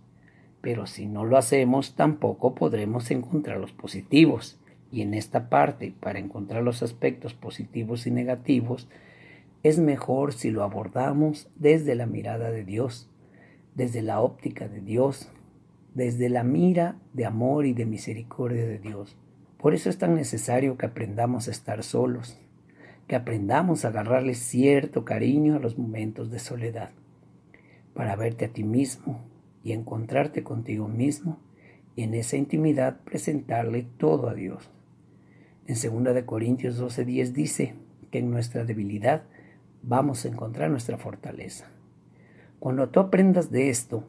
pero 0.61 0.87
si 0.87 1.07
no 1.07 1.25
lo 1.25 1.37
hacemos 1.37 1.97
tampoco 1.97 2.55
podremos 2.55 3.11
encontrar 3.11 3.59
los 3.59 3.73
positivos. 3.73 4.61
Y 4.93 5.03
en 5.03 5.15
esta 5.15 5.49
parte, 5.49 5.93
para 5.99 6.21
encontrar 6.21 6.63
los 6.63 6.85
aspectos 6.85 7.35
positivos 7.35 8.07
y 8.07 8.13
negativos, 8.13 8.89
es 9.65 9.81
mejor 9.81 10.33
si 10.33 10.53
lo 10.53 10.63
abordamos 10.63 11.51
desde 11.57 11.97
la 11.97 12.07
mirada 12.07 12.53
de 12.53 12.63
Dios, 12.63 13.11
desde 13.75 14.01
la 14.01 14.21
óptica 14.21 14.69
de 14.69 14.81
Dios, 14.81 15.29
desde 15.93 16.29
la 16.29 16.45
mira 16.45 17.01
de 17.15 17.27
amor 17.27 17.67
y 17.67 17.73
de 17.73 17.85
misericordia 17.85 18.65
de 18.65 18.79
Dios. 18.79 19.17
Por 19.59 19.75
eso 19.75 19.91
es 19.91 19.99
tan 19.99 20.15
necesario 20.15 20.79
que 20.79 20.87
aprendamos 20.87 21.49
a 21.49 21.51
estar 21.51 21.83
solos, 21.83 22.39
que 23.07 23.17
aprendamos 23.17 23.85
a 23.85 23.89
agarrarle 23.89 24.35
cierto 24.35 25.05
cariño 25.05 25.57
a 25.57 25.59
los 25.59 25.79
momentos 25.79 26.31
de 26.31 26.39
soledad, 26.39 26.91
para 27.95 28.17
verte 28.17 28.47
a 28.47 28.53
ti 28.53 28.65
mismo 28.65 29.21
y 29.63 29.73
encontrarte 29.73 30.43
contigo 30.43 30.89
mismo 30.89 31.39
y 31.95 32.03
en 32.05 32.15
esa 32.15 32.37
intimidad 32.37 33.01
presentarle 33.01 33.87
todo 33.99 34.29
a 34.29 34.35
Dios. 34.35 34.71
En 35.67 35.75
2 35.75 36.15
de 36.15 36.25
Corintios 36.25 36.79
12:10 36.79 37.33
dice 37.33 37.75
que 38.11 38.19
en 38.19 38.31
nuestra 38.31 38.65
debilidad 38.65 39.25
vamos 39.83 40.25
a 40.25 40.29
encontrar 40.29 40.71
nuestra 40.71 40.99
fortaleza. 40.99 41.67
Cuando 42.59 42.89
tú 42.89 43.01
aprendas 43.01 43.51
de 43.51 43.71
esto, 43.71 44.05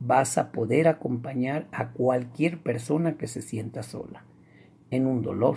vas 0.00 0.38
a 0.38 0.52
poder 0.52 0.88
acompañar 0.88 1.66
a 1.72 1.90
cualquier 1.90 2.62
persona 2.62 3.16
que 3.16 3.26
se 3.26 3.42
sienta 3.42 3.82
sola 3.82 4.24
en 4.90 5.06
un 5.06 5.22
dolor, 5.22 5.56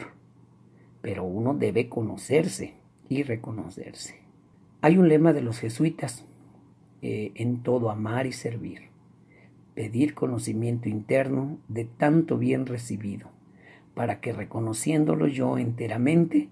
pero 1.01 1.23
uno 1.23 1.53
debe 1.53 1.89
conocerse 1.89 2.75
y 3.09 3.23
reconocerse. 3.23 4.19
Hay 4.81 4.97
un 4.97 5.09
lema 5.09 5.33
de 5.33 5.41
los 5.41 5.59
jesuitas, 5.59 6.25
eh, 7.01 7.31
en 7.35 7.63
todo 7.63 7.89
amar 7.89 8.27
y 8.27 8.31
servir, 8.31 8.89
pedir 9.73 10.13
conocimiento 10.13 10.89
interno 10.89 11.57
de 11.67 11.85
tanto 11.85 12.37
bien 12.37 12.65
recibido, 12.65 13.29
para 13.95 14.21
que 14.21 14.33
reconociéndolo 14.33 15.27
yo 15.27 15.57
enteramente, 15.57 16.49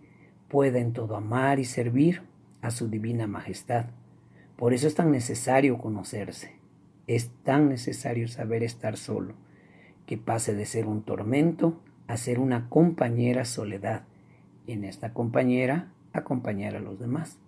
pueda 0.47 0.79
en 0.79 0.93
todo 0.93 1.15
amar 1.15 1.59
y 1.59 1.65
servir 1.65 2.23
a 2.61 2.71
su 2.71 2.89
divina 2.89 3.27
majestad. 3.27 3.87
Por 4.55 4.73
eso 4.73 4.87
es 4.87 4.95
tan 4.95 5.11
necesario 5.11 5.77
conocerse 5.77 6.59
es 7.09 7.31
tan 7.43 7.69
necesario 7.69 8.27
saber 8.27 8.61
estar 8.61 8.95
solo, 8.95 9.33
que 10.05 10.19
pase 10.19 10.53
de 10.53 10.67
ser 10.67 10.85
un 10.85 11.01
tormento 11.01 11.81
a 12.05 12.17
ser 12.17 12.37
una 12.37 12.69
compañera 12.69 13.45
soledad, 13.45 14.03
en 14.71 14.83
esta 14.83 15.13
compañera 15.13 15.91
acompañar 16.13 16.75
a 16.75 16.79
los 16.79 16.99
demás. 16.99 17.39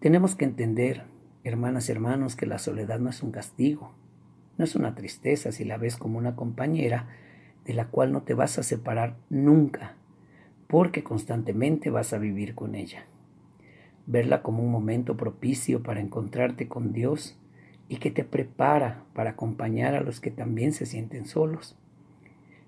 Tenemos 0.00 0.34
que 0.34 0.44
entender, 0.44 1.04
hermanas 1.44 1.88
y 1.88 1.92
hermanos, 1.92 2.36
que 2.36 2.46
la 2.46 2.58
soledad 2.58 2.98
no 2.98 3.10
es 3.10 3.22
un 3.22 3.32
castigo, 3.32 3.92
no 4.56 4.64
es 4.64 4.74
una 4.74 4.94
tristeza 4.94 5.52
si 5.52 5.64
la 5.64 5.76
ves 5.76 5.96
como 5.96 6.18
una 6.18 6.36
compañera 6.36 7.08
de 7.64 7.74
la 7.74 7.88
cual 7.88 8.12
no 8.12 8.22
te 8.22 8.34
vas 8.34 8.58
a 8.58 8.62
separar 8.62 9.16
nunca, 9.28 9.96
porque 10.66 11.02
constantemente 11.02 11.90
vas 11.90 12.12
a 12.12 12.18
vivir 12.18 12.54
con 12.54 12.74
ella. 12.74 13.04
Verla 14.06 14.42
como 14.42 14.62
un 14.62 14.70
momento 14.70 15.16
propicio 15.16 15.82
para 15.82 16.00
encontrarte 16.00 16.68
con 16.68 16.92
Dios 16.92 17.38
y 17.88 17.96
que 17.96 18.10
te 18.10 18.24
prepara 18.24 19.04
para 19.14 19.30
acompañar 19.30 19.94
a 19.94 20.00
los 20.00 20.20
que 20.20 20.30
también 20.30 20.72
se 20.72 20.86
sienten 20.86 21.26
solos. 21.26 21.76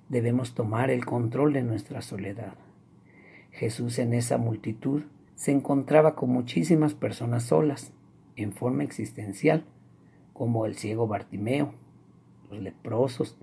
Debemos 0.09 0.55
tomar 0.55 0.91
el 0.91 1.07
control 1.07 1.53
de 1.53 1.63
nuestra 1.63 2.03
soledad. 2.03 2.55
Jesús 3.53 3.99
en 3.99 4.15
esa 4.15 4.39
multitud 4.39 5.03
se 5.35 5.53
encontraba 5.53 6.15
con 6.17 6.31
muchísimas 6.31 6.95
personas 6.95 7.45
solas, 7.45 7.93
en 8.35 8.53
forma 8.53 8.83
existencial, 8.83 9.65
como 10.33 10.67
el 10.67 10.75
ciego 10.75 11.07
Bartimeo, 11.07 11.75
los 12.51 12.61
leprosos, 12.61 13.39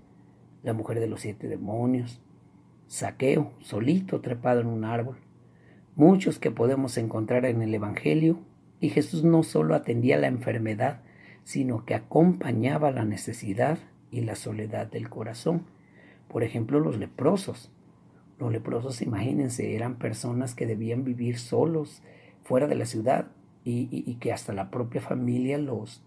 la 0.62 0.72
mujer 0.72 1.00
de 1.00 1.06
los 1.06 1.20
siete 1.20 1.48
demonios, 1.48 2.20
Saqueo, 2.88 3.52
solito 3.60 4.20
trepado 4.20 4.60
en 4.60 4.66
un 4.66 4.84
árbol, 4.84 5.16
muchos 5.94 6.38
que 6.38 6.50
podemos 6.50 6.98
encontrar 6.98 7.46
en 7.46 7.62
el 7.62 7.72
Evangelio, 7.72 8.40
y 8.80 8.88
Jesús 8.88 9.22
no 9.22 9.42
solo 9.44 9.74
atendía 9.74 10.18
la 10.18 10.26
enfermedad, 10.26 11.02
sino 11.44 11.84
que 11.84 11.94
acompañaba 11.94 12.90
la 12.90 13.04
necesidad 13.04 13.78
y 14.10 14.22
la 14.22 14.34
soledad 14.34 14.90
del 14.90 15.08
corazón. 15.08 15.66
Por 16.28 16.42
ejemplo, 16.42 16.80
los 16.80 16.98
leprosos. 16.98 17.70
Los 18.40 18.50
leprosos, 18.50 19.02
imagínense, 19.02 19.76
eran 19.76 19.96
personas 19.96 20.54
que 20.54 20.66
debían 20.66 21.04
vivir 21.04 21.38
solos 21.38 22.02
fuera 22.42 22.66
de 22.66 22.74
la 22.74 22.86
ciudad 22.86 23.26
y, 23.64 24.14
que 24.14 24.32
hasta 24.32 24.54
la 24.54 24.70
propia 24.70 25.02
familia 25.02 25.58
los 25.58 26.02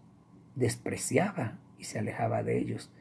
despreciaba 0.56 1.60
y 1.78 1.84
se 1.84 2.00
alejaba 2.00 2.42
de 2.42 2.58
ellos. 2.58 2.92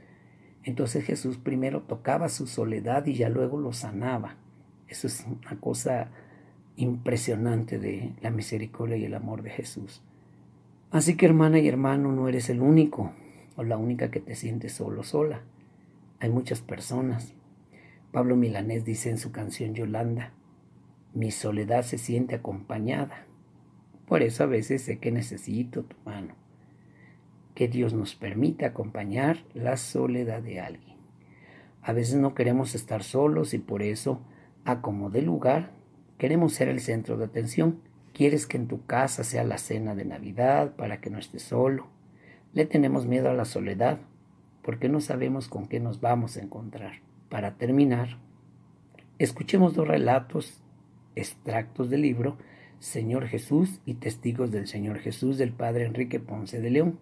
Entonces 0.65 1.05
Jesús 1.05 1.39
primero 1.39 1.81
tocaba 1.81 2.29
su 2.29 2.47
soledad 2.47 3.07
y 3.07 3.15
ya 3.15 3.31
luego 3.31 3.59
lo 3.59 3.73
sanaba. 3.73 4.37
Eso 4.87 5.07
es 5.07 5.25
una 5.27 5.59
cosa 5.59 6.11
impresionante 6.77 7.79
de 7.79 8.13
la 8.21 8.31
misericordia 8.31 8.99
y 8.99 9.07
el 9.07 9.15
amor 9.15 9.43
de 9.43 9.51
Jesús. 9.51 10.03
Así 10.91 11.17
que 11.17 11.25
hermana 11.25 11.59
y 11.59 11.69
hermano, 11.69 12.13
no 12.13 12.29
eres 12.29 12.51
el 12.51 12.61
único 12.61 13.13
o 13.57 13.63
la 13.63 13.79
única 13.79 14.11
que 14.11 14.21
te 14.21 14.35
sientes 14.35 14.75
solo 14.75 15.03
sola. 15.03 15.41
Hay 16.21 16.29
muchas 16.29 16.61
personas. 16.61 17.35
Pablo 18.13 18.37
Milanés 18.37 18.85
dice 18.85 19.11
en 19.11 19.19
su 19.19 19.33
canción 19.33 19.75
Yolanda, 19.75 20.33
mi 21.15 21.31
soledad 21.31 21.83
se 21.83 21.99
siente 21.99 22.37
acompañada. 22.37 23.27
Por 24.07 24.23
eso 24.23 24.45
a 24.45 24.47
veces 24.47 24.83
sé 24.83 24.99
que 24.99 25.11
necesito 25.11 25.83
tu 25.83 25.97
mano. 26.05 26.35
Que 27.55 27.69
Dios 27.69 27.93
nos 27.95 28.15
permita 28.15 28.67
acompañar 28.67 29.39
la 29.55 29.77
soledad 29.77 30.43
de 30.43 30.61
alguien. 30.61 30.97
A 31.83 31.93
veces 31.93 32.15
no 32.15 32.35
queremos 32.35 32.75
estar 32.75 33.03
solos 33.03 33.55
y 33.55 33.59
por 33.59 33.83
eso, 33.83 34.23
a 34.65 34.81
como 34.81 35.11
de 35.11 35.23
lugar, 35.23 35.73
queremos 36.19 36.53
ser 36.53 36.69
el 36.69 36.81
centro 36.81 37.17
de 37.17 37.25
atención 37.25 37.81
Quieres 38.13 38.47
que 38.47 38.59
en 38.59 38.69
tu 38.69 38.85
casa 38.85 39.25
sea 39.25 39.43
la 39.43 39.57
cena 39.57 39.95
de 39.95 40.05
Navidad 40.05 40.77
para 40.77 41.01
que 41.01 41.09
no 41.09 41.19
estés 41.19 41.43
solo. 41.43 41.87
Le 42.53 42.67
tenemos 42.67 43.07
miedo 43.07 43.31
a 43.31 43.35
la 43.35 43.47
soledad 43.47 44.01
porque 44.63 44.91
no 44.91 45.01
sabemos 45.01 45.49
con 45.49 45.67
qué 45.67 45.81
nos 45.81 46.01
vamos 46.01 46.37
a 46.37 46.43
encontrar. 46.43 47.01
Para 47.33 47.57
terminar, 47.57 48.19
escuchemos 49.19 49.73
dos 49.73 49.89
relatos, 49.89 50.61
extractos 51.15 51.89
del 51.89 52.03
libro 52.03 52.37
Señor 52.79 53.27
Jesús 53.27 53.81
y 53.87 53.95
Testigos 53.95 54.51
del 54.51 54.67
Señor 54.67 54.99
Jesús 54.99 55.39
del 55.39 55.55
Padre 55.55 55.87
Enrique 55.87 56.21
Ponce 56.21 56.61
de 56.61 56.69
León, 56.69 56.99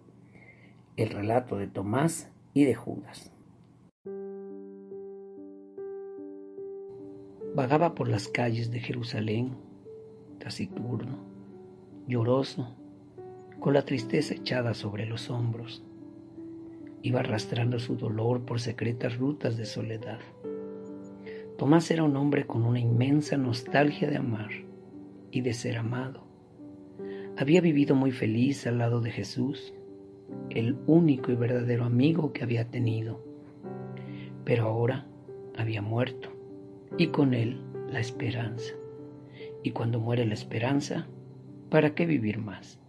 el 0.95 1.09
relato 1.09 1.57
de 1.57 1.67
Tomás 1.67 2.31
y 2.53 2.63
de 2.63 2.75
Judas. 2.75 3.33
Vagaba 7.53 7.93
por 7.93 8.07
las 8.07 8.29
calles 8.29 8.71
de 8.71 8.79
Jerusalén 8.79 9.57
taciturno, 10.39 11.25
lloroso, 12.07 12.73
con 13.59 13.73
la 13.73 13.83
tristeza 13.83 14.33
echada 14.33 14.75
sobre 14.75 15.05
los 15.07 15.29
hombros. 15.29 15.83
Iba 17.03 17.21
arrastrando 17.21 17.79
su 17.79 17.95
dolor 17.95 18.45
por 18.45 18.59
secretas 18.59 19.17
rutas 19.17 19.57
de 19.57 19.65
soledad. 19.65 20.19
Tomás 21.57 21.89
era 21.91 22.03
un 22.03 22.15
hombre 22.15 22.45
con 22.45 22.63
una 22.63 22.79
inmensa 22.79 23.37
nostalgia 23.37 24.09
de 24.09 24.17
amar 24.17 24.49
y 25.31 25.41
de 25.41 25.53
ser 25.53 25.77
amado. 25.77 26.23
Había 27.37 27.61
vivido 27.61 27.95
muy 27.95 28.11
feliz 28.11 28.67
al 28.67 28.77
lado 28.77 29.01
de 29.01 29.11
Jesús, 29.11 29.73
el 30.49 30.77
único 30.85 31.31
y 31.31 31.35
verdadero 31.35 31.85
amigo 31.85 32.33
que 32.33 32.43
había 32.43 32.69
tenido. 32.69 33.23
Pero 34.43 34.67
ahora 34.67 35.07
había 35.57 35.81
muerto 35.81 36.29
y 36.97 37.07
con 37.07 37.33
él 37.33 37.61
la 37.89 37.99
esperanza. 37.99 38.73
Y 39.63 39.71
cuando 39.71 39.99
muere 39.99 40.25
la 40.25 40.33
esperanza, 40.33 41.07
¿para 41.69 41.95
qué 41.95 42.05
vivir 42.05 42.39
más? 42.39 42.79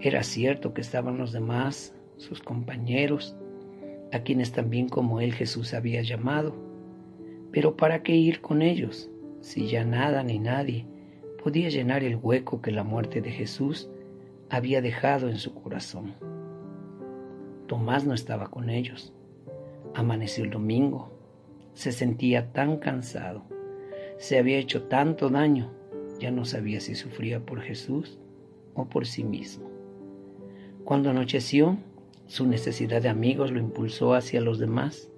Era 0.00 0.22
cierto 0.22 0.72
que 0.72 0.80
estaban 0.80 1.18
los 1.18 1.32
demás, 1.32 1.94
sus 2.20 2.42
compañeros, 2.42 3.34
a 4.12 4.20
quienes 4.20 4.52
también 4.52 4.88
como 4.88 5.20
él 5.20 5.32
Jesús 5.32 5.72
había 5.72 6.02
llamado, 6.02 6.54
pero 7.50 7.76
¿para 7.76 8.02
qué 8.02 8.14
ir 8.14 8.40
con 8.40 8.62
ellos 8.62 9.10
si 9.40 9.66
ya 9.66 9.84
nada 9.84 10.22
ni 10.22 10.38
nadie 10.38 10.86
podía 11.42 11.70
llenar 11.70 12.04
el 12.04 12.16
hueco 12.16 12.60
que 12.60 12.72
la 12.72 12.84
muerte 12.84 13.22
de 13.22 13.30
Jesús 13.30 13.88
había 14.50 14.82
dejado 14.82 15.28
en 15.28 15.38
su 15.38 15.54
corazón? 15.54 16.14
Tomás 17.66 18.04
no 18.04 18.14
estaba 18.14 18.50
con 18.50 18.68
ellos. 18.68 19.14
Amaneció 19.94 20.44
el 20.44 20.50
domingo. 20.50 21.12
Se 21.72 21.92
sentía 21.92 22.52
tan 22.52 22.78
cansado 22.78 23.44
Se 24.18 24.38
había 24.38 24.58
hecho 24.58 24.82
tanto 24.88 25.30
daño, 25.30 25.70
ya 26.18 26.30
no 26.30 26.44
sabía 26.44 26.80
si 26.80 26.94
sufría 26.94 27.40
por 27.46 27.60
Jesús 27.62 28.18
o 28.74 28.86
por 28.86 29.06
sí 29.06 29.24
mismo. 29.24 29.70
Cuando 30.84 31.10
anocheció, 31.10 31.78
su 32.30 32.46
necesidad 32.46 33.02
de 33.02 33.08
amigos 33.08 33.50
lo 33.50 33.58
impulsó 33.58 34.14
hacia 34.14 34.40
los 34.40 34.60
demás. 34.60 35.10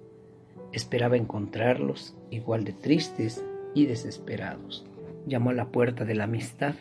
Esperaba 0.71 1.15
encontrarlos 1.15 2.17
igual 2.31 2.63
de 2.63 2.73
tristes 2.73 3.45
y 3.75 3.85
desesperados. 3.85 4.83
Llamó 5.27 5.51
a 5.51 5.53
la 5.53 5.67
puerta 5.67 6.05
de 6.05 6.15
la 6.15 6.23
amistad. 6.23 6.73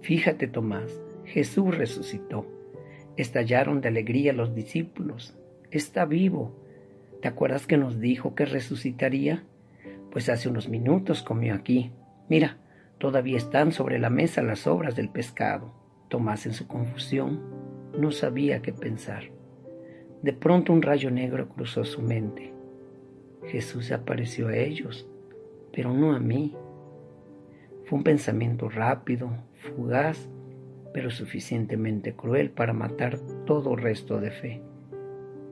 Fíjate, 0.00 0.46
Tomás, 0.46 1.02
Jesús 1.24 1.76
resucitó. 1.76 2.46
Estallaron 3.16 3.80
de 3.80 3.88
alegría 3.88 4.32
los 4.32 4.54
discípulos. 4.54 5.34
Está 5.72 6.04
vivo. 6.04 6.54
¿Te 7.20 7.26
acuerdas 7.26 7.66
que 7.66 7.76
nos 7.76 7.98
dijo 7.98 8.36
que 8.36 8.44
resucitaría? 8.44 9.42
Pues 10.12 10.28
hace 10.28 10.48
unos 10.48 10.68
minutos 10.68 11.24
comió 11.24 11.52
aquí. 11.52 11.90
Mira, 12.28 12.58
todavía 12.98 13.38
están 13.38 13.72
sobre 13.72 13.98
la 13.98 14.08
mesa 14.08 14.40
las 14.40 14.68
obras 14.68 14.94
del 14.94 15.08
pescado. 15.08 15.74
Tomás 16.08 16.46
en 16.46 16.52
su 16.52 16.68
confusión 16.68 17.40
no 17.98 18.12
sabía 18.12 18.62
qué 18.62 18.72
pensar. 18.72 19.33
De 20.24 20.32
pronto 20.32 20.72
un 20.72 20.80
rayo 20.80 21.10
negro 21.10 21.50
cruzó 21.50 21.84
su 21.84 22.00
mente. 22.00 22.50
Jesús 23.48 23.92
apareció 23.92 24.48
a 24.48 24.56
ellos, 24.56 25.06
pero 25.70 25.92
no 25.92 26.14
a 26.14 26.18
mí. 26.18 26.56
Fue 27.84 27.98
un 27.98 28.04
pensamiento 28.04 28.70
rápido, 28.70 29.28
fugaz, 29.54 30.30
pero 30.94 31.10
suficientemente 31.10 32.14
cruel 32.14 32.48
para 32.48 32.72
matar 32.72 33.18
todo 33.44 33.76
resto 33.76 34.18
de 34.18 34.30
fe. 34.30 34.62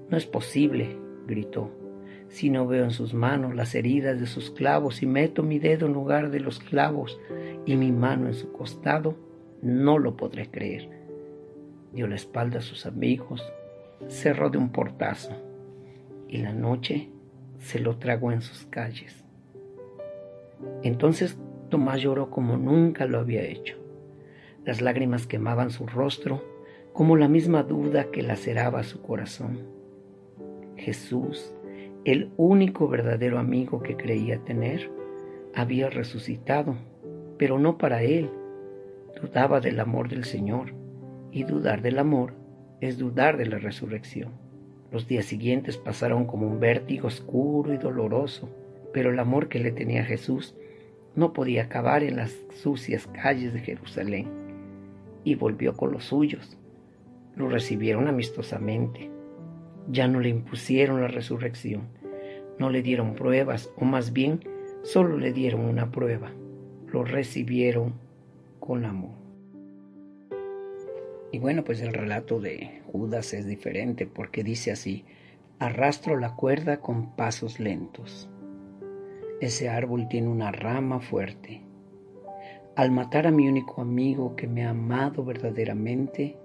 No 0.09 0.17
es 0.17 0.25
posible, 0.25 0.97
gritó, 1.27 1.71
si 2.29 2.49
no 2.49 2.67
veo 2.67 2.85
en 2.85 2.93
sus 2.93 3.13
manos 3.13 3.55
las 3.55 3.75
heridas 3.75 4.19
de 4.21 4.27
sus 4.27 4.51
clavos 4.51 5.03
y 5.03 5.07
meto 5.07 5.43
mi 5.43 5.59
dedo 5.59 5.85
en 5.85 5.93
lugar 5.93 6.31
de 6.31 6.41
los 6.41 6.61
clavos 6.61 7.21
y 7.67 7.77
mi 7.77 7.93
mano 7.93 8.27
en 8.27 8.33
su 8.33 8.51
costado, 8.53 9.17
no 9.61 9.99
lo 9.99 10.17
podré 10.17 10.51
creer. 10.51 10.89
Dio 11.93 12.07
la 12.07 12.15
espalda 12.15 12.61
a 12.61 12.63
sus 12.63 12.87
amigos, 12.87 13.45
cerró 14.09 14.51
de 14.51 14.59
un 14.59 14.71
portazo 14.71 15.33
y 16.29 16.38
la 16.38 16.53
noche 16.53 17.11
se 17.59 17.79
lo 17.79 17.99
tragó 17.99 18.33
en 18.33 18.43
sus 18.43 18.67
calles. 18.67 19.25
Entonces 20.83 21.38
Tomás 21.69 22.01
lloró 22.01 22.31
como 22.31 22.57
nunca 22.57 23.07
lo 23.07 23.19
había 23.19 23.43
hecho. 23.43 23.77
Las 24.65 24.81
lágrimas 24.81 25.27
quemaban 25.27 25.71
su 25.71 25.87
rostro 25.87 26.43
como 26.93 27.17
la 27.17 27.29
misma 27.29 27.62
duda 27.62 28.11
que 28.11 28.23
laceraba 28.23 28.83
su 28.83 29.01
corazón. 29.01 29.61
Jesús, 30.77 31.55
el 32.05 32.31
único 32.37 32.88
verdadero 32.88 33.38
amigo 33.38 33.83
que 33.83 33.97
creía 33.97 34.38
tener, 34.38 34.91
había 35.55 35.88
resucitado, 35.88 36.77
pero 37.38 37.59
no 37.59 37.79
para 37.79 38.03
él. 38.03 38.31
Dudaba 39.21 39.61
del 39.61 39.81
amor 39.81 40.09
del 40.09 40.25
Señor, 40.25 40.75
y 41.31 41.45
dudar 41.45 41.81
del 41.81 41.99
amor 41.99 42.35
es 42.83 42.99
dudar 42.99 43.37
de 43.37 43.47
la 43.47 43.59
resurrección. 43.59 44.33
Los 44.90 45.07
días 45.07 45.25
siguientes 45.25 45.77
pasaron 45.77 46.27
como 46.27 46.49
un 46.49 46.59
vértigo 46.59 47.07
oscuro 47.07 47.73
y 47.73 47.79
doloroso, 47.79 48.51
pero 48.92 49.11
el 49.11 49.21
amor 49.21 49.49
que 49.49 49.61
le 49.61 49.71
tenía 49.71 50.05
Jesús 50.05 50.57
no 51.14 51.33
podía 51.33 51.62
acabar 51.62 52.03
en 52.03 52.16
las 52.16 52.37
sucias 52.61 53.07
calles 53.07 53.55
de 53.55 53.61
Jerusalén. 53.61 54.27
Y 55.23 55.37
volvió 55.37 55.77
con 55.77 55.92
los 55.92 56.07
suyos. 56.07 56.59
Lo 57.37 57.49
recibieron 57.49 58.09
amistosamente. 58.09 59.11
Ya 59.88 60.09
no 60.09 60.18
le 60.18 60.31
impusieron 60.31 61.01
la 61.01 61.09
resurrección, 61.09 61.88
no 62.59 62.68
le 62.68 62.83
dieron 62.83 63.14
pruebas, 63.14 63.71
o 63.77 63.85
más 63.85 64.12
bien, 64.12 64.40
solo 64.83 65.18
le 65.18 65.33
dieron 65.33 65.61
una 65.61 65.92
prueba. 65.92 66.33
Lo 66.92 67.05
recibieron 67.05 67.95
con 68.59 68.85
amor. 68.85 69.22
Y 71.33 71.38
bueno, 71.38 71.64
pues 71.64 71.81
el 71.81 71.95
relato 71.95 72.40
de 72.40 72.83
Judas 72.92 73.33
es 73.33 73.47
diferente 73.47 74.07
porque 74.07 74.45
dice 74.45 74.71
así, 74.71 75.07
arrastro 75.59 76.18
la 76.18 76.37
cuerda 76.37 76.81
con 76.81 77.16
pasos 77.16 77.59
lentos. 77.59 78.29
Ese 79.40 79.71
árbol 79.71 80.09
tiene 80.09 80.29
una 80.29 80.53
rama 80.53 81.01
fuerte. 81.01 81.62
Al 82.77 82.90
matar 82.90 83.27
a 83.27 83.31
mi 83.31 83.49
único 83.49 83.81
amigo 83.81 84.37
que 84.37 84.47
me 84.47 84.66
ha 84.66 84.71
amado 84.71 85.25
verdaderamente, 85.25 86.37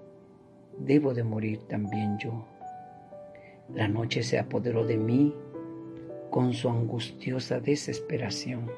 debo 0.78 1.12
de 1.12 1.22
morir 1.22 1.64
también 1.68 2.16
yo. 2.18 2.46
La 3.74 3.88
noche 3.88 4.22
se 4.22 4.38
apoderó 4.38 4.86
de 4.86 4.96
mí 4.96 5.34
con 6.30 6.54
su 6.54 6.70
angustiosa 6.70 7.60
desesperación. 7.60 8.70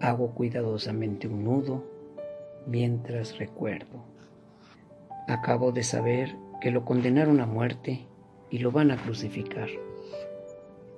Hago 0.00 0.30
cuidadosamente 0.30 1.28
un 1.28 1.44
nudo 1.44 1.84
mientras 2.66 3.36
recuerdo. 3.36 4.11
Acabo 5.28 5.72
de 5.72 5.82
saber 5.82 6.36
que 6.60 6.70
lo 6.70 6.84
condenaron 6.84 7.40
a 7.40 7.46
muerte 7.46 8.06
y 8.50 8.58
lo 8.58 8.70
van 8.70 8.90
a 8.90 8.96
crucificar. 8.96 9.68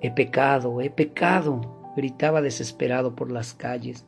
He 0.01 0.11
pecado, 0.11 0.81
he 0.81 0.89
pecado, 0.89 1.93
gritaba 1.95 2.41
desesperado 2.41 3.15
por 3.15 3.31
las 3.31 3.53
calles, 3.53 4.05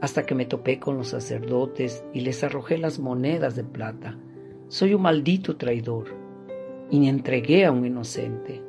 hasta 0.00 0.24
que 0.24 0.34
me 0.34 0.44
topé 0.44 0.80
con 0.80 0.96
los 0.96 1.08
sacerdotes 1.08 2.04
y 2.12 2.20
les 2.20 2.44
arrojé 2.44 2.78
las 2.78 2.98
monedas 2.98 3.56
de 3.56 3.64
plata. 3.64 4.18
Soy 4.68 4.94
un 4.94 5.02
maldito 5.02 5.56
traidor 5.56 6.08
y 6.90 6.98
ni 6.98 7.08
entregué 7.08 7.64
a 7.64 7.72
un 7.72 7.86
inocente. 7.86 8.62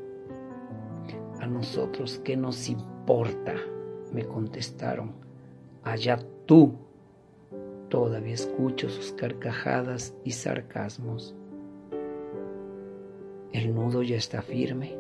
A 1.39 1.47
nosotros, 1.47 2.21
¿qué 2.23 2.37
nos 2.37 2.69
importa? 2.69 3.53
me 4.13 4.25
contestaron. 4.25 5.13
Allá 5.83 6.19
tú 6.45 6.84
Todavía 7.89 8.33
escucho 8.33 8.89
sus 8.89 9.11
carcajadas 9.11 10.15
y 10.23 10.31
sarcasmos. 10.31 11.35
El 13.51 13.75
nudo 13.75 14.01
ya 14.01 14.17
está 14.17 14.41
firme 14.41 14.97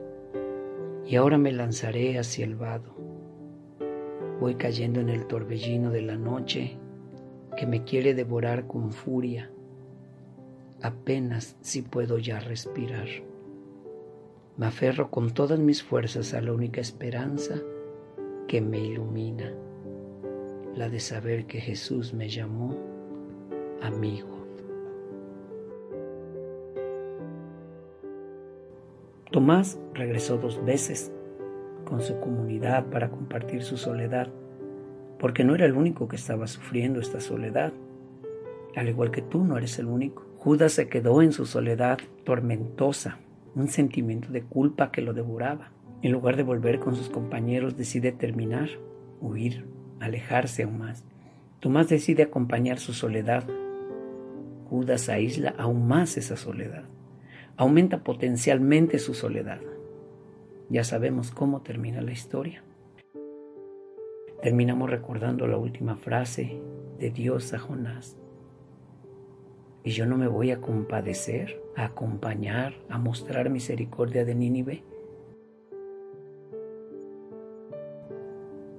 y 1.05 1.15
ahora 1.15 1.37
me 1.37 1.51
lanzaré 1.51 2.19
hacia 2.19 2.45
el 2.45 2.55
vado. 2.55 2.95
Voy 4.39 4.55
cayendo 4.55 4.99
en 4.99 5.09
el 5.09 5.25
torbellino 5.27 5.91
de 5.91 6.01
la 6.01 6.15
noche 6.15 6.77
que 7.57 7.65
me 7.65 7.83
quiere 7.83 8.13
devorar 8.13 8.67
con 8.67 8.91
furia. 8.91 9.49
Apenas 10.81 11.57
si 11.61 11.81
puedo 11.81 12.19
ya 12.19 12.39
respirar. 12.39 13.07
Me 14.57 14.67
aferro 14.67 15.09
con 15.09 15.31
todas 15.31 15.59
mis 15.59 15.83
fuerzas 15.83 16.33
a 16.33 16.41
la 16.41 16.53
única 16.53 16.81
esperanza 16.81 17.55
que 18.47 18.61
me 18.61 18.79
ilumina 18.79 19.53
la 20.75 20.89
de 20.89 20.99
saber 20.99 21.45
que 21.45 21.61
Jesús 21.61 22.13
me 22.13 22.27
llamó 22.27 22.75
amigo. 23.81 24.35
Tomás 29.31 29.79
regresó 29.93 30.37
dos 30.37 30.63
veces 30.63 31.11
con 31.85 32.01
su 32.01 32.19
comunidad 32.19 32.85
para 32.85 33.09
compartir 33.09 33.63
su 33.63 33.77
soledad, 33.77 34.27
porque 35.19 35.43
no 35.43 35.55
era 35.55 35.65
el 35.65 35.73
único 35.73 36.07
que 36.07 36.15
estaba 36.15 36.47
sufriendo 36.47 36.99
esta 36.99 37.19
soledad. 37.21 37.73
Al 38.75 38.89
igual 38.89 39.11
que 39.11 39.21
tú, 39.21 39.43
no 39.43 39.57
eres 39.57 39.79
el 39.79 39.85
único. 39.87 40.25
Judas 40.37 40.73
se 40.73 40.89
quedó 40.89 41.21
en 41.21 41.31
su 41.31 41.45
soledad 41.45 41.99
tormentosa, 42.23 43.19
un 43.55 43.67
sentimiento 43.69 44.29
de 44.29 44.43
culpa 44.43 44.91
que 44.91 45.01
lo 45.01 45.13
devoraba. 45.13 45.71
En 46.01 46.11
lugar 46.11 46.35
de 46.35 46.43
volver 46.43 46.79
con 46.79 46.95
sus 46.95 47.09
compañeros, 47.09 47.77
decide 47.77 48.11
terminar, 48.11 48.69
huir, 49.21 49.65
alejarse 49.99 50.63
aún 50.63 50.79
más. 50.79 51.03
Tomás 51.59 51.89
decide 51.89 52.23
acompañar 52.23 52.79
su 52.79 52.93
soledad. 52.93 53.43
Judas 54.69 55.09
aísla 55.09 55.55
aún 55.57 55.87
más 55.87 56.17
esa 56.17 56.37
soledad. 56.37 56.83
Aumenta 57.57 58.03
potencialmente 58.03 58.99
su 58.99 59.13
soledad. 59.13 59.59
Ya 60.69 60.83
sabemos 60.83 61.31
cómo 61.31 61.61
termina 61.61 62.01
la 62.01 62.11
historia. 62.11 62.63
Terminamos 64.41 64.89
recordando 64.89 65.47
la 65.47 65.57
última 65.57 65.95
frase 65.95 66.59
de 66.99 67.09
Dios 67.09 67.53
a 67.53 67.59
Jonás. 67.59 68.17
Y 69.83 69.91
yo 69.91 70.05
no 70.05 70.17
me 70.17 70.27
voy 70.27 70.51
a 70.51 70.61
compadecer, 70.61 71.61
a 71.75 71.85
acompañar, 71.85 72.73
a 72.89 72.97
mostrar 72.97 73.49
misericordia 73.49 74.25
de 74.25 74.35
Nínive 74.35 74.83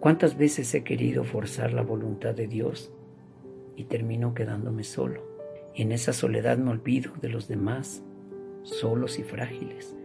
¿Cuántas 0.06 0.38
veces 0.38 0.72
he 0.72 0.84
querido 0.84 1.24
forzar 1.24 1.72
la 1.72 1.82
voluntad 1.82 2.32
de 2.32 2.46
Dios 2.46 2.92
y 3.74 3.86
termino 3.86 4.34
quedándome 4.34 4.84
solo? 4.84 5.20
Y 5.74 5.82
en 5.82 5.90
esa 5.90 6.12
soledad 6.12 6.58
me 6.58 6.70
olvido 6.70 7.10
de 7.20 7.28
los 7.28 7.48
demás, 7.48 8.04
solos 8.62 9.18
y 9.18 9.24
frágiles. 9.24 9.96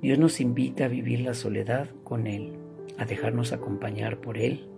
Dios 0.00 0.20
nos 0.20 0.40
invita 0.40 0.84
a 0.84 0.88
vivir 0.88 1.22
la 1.22 1.34
soledad 1.34 1.88
con 2.04 2.28
Él, 2.28 2.52
a 2.96 3.06
dejarnos 3.06 3.52
acompañar 3.52 4.20
por 4.20 4.38
Él, 4.38 4.68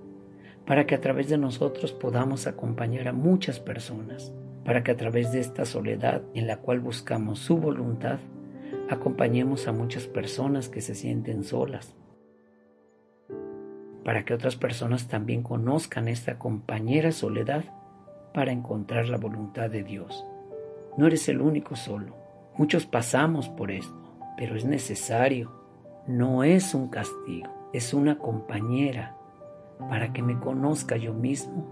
para 0.65 0.87
que 0.87 0.95
a 0.95 1.03
través 1.03 1.29
de 1.29 1.37
nosotros 1.37 1.93
podamos 1.93 2.47
acompañar 2.47 3.09
a 3.09 3.13
muchas 3.13 3.61
personas, 3.61 4.33
para 4.65 4.83
que 4.85 4.93
a 4.93 4.97
través 4.97 5.33
de 5.33 5.41
esta 5.41 5.67
soledad 5.67 6.23
en 6.33 6.47
la 6.47 6.63
cual 6.63 6.81
buscamos 6.81 7.41
su 7.41 7.59
voluntad, 7.59 8.21
acompañemos 8.89 9.69
a 9.69 9.73
muchas 9.73 10.07
personas 10.07 10.71
que 10.71 10.81
se 10.81 10.95
sienten 10.95 11.45
solas, 11.45 11.95
para 14.07 14.25
que 14.25 14.35
otras 14.35 14.55
personas 14.55 15.09
también 15.09 15.43
conozcan 15.43 16.07
esta 16.07 16.39
compañera 16.39 17.11
soledad 17.11 17.65
para 18.33 18.53
encontrar 18.53 19.09
la 19.09 19.19
voluntad 19.19 19.69
de 19.69 19.83
Dios. 19.83 20.25
No 20.97 21.09
eres 21.09 21.29
el 21.29 21.41
único 21.41 21.75
solo. 21.75 22.15
Muchos 22.57 22.87
pasamos 22.87 23.49
por 23.49 23.73
esto, 23.73 23.99
pero 24.37 24.55
es 24.55 24.65
necesario. 24.65 25.51
No 26.07 26.45
es 26.45 26.73
un 26.73 26.87
castigo, 26.87 27.51
es 27.73 27.93
una 27.93 28.17
compañera 28.17 29.17
para 29.91 30.13
que 30.13 30.23
me 30.23 30.39
conozca 30.39 30.97
yo 30.97 31.13
mismo 31.13 31.67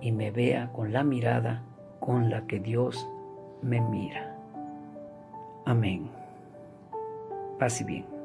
y 0.00 0.12
me 0.12 0.30
vea 0.30 0.72
con 0.72 0.94
la 0.94 1.04
mirada 1.04 1.62
con 2.00 2.30
la 2.30 2.46
que 2.46 2.58
Dios 2.58 3.06
me 3.60 3.82
mira. 3.82 4.34
Amén. 5.66 6.10
Paz 7.58 7.84
bien. 7.84 8.19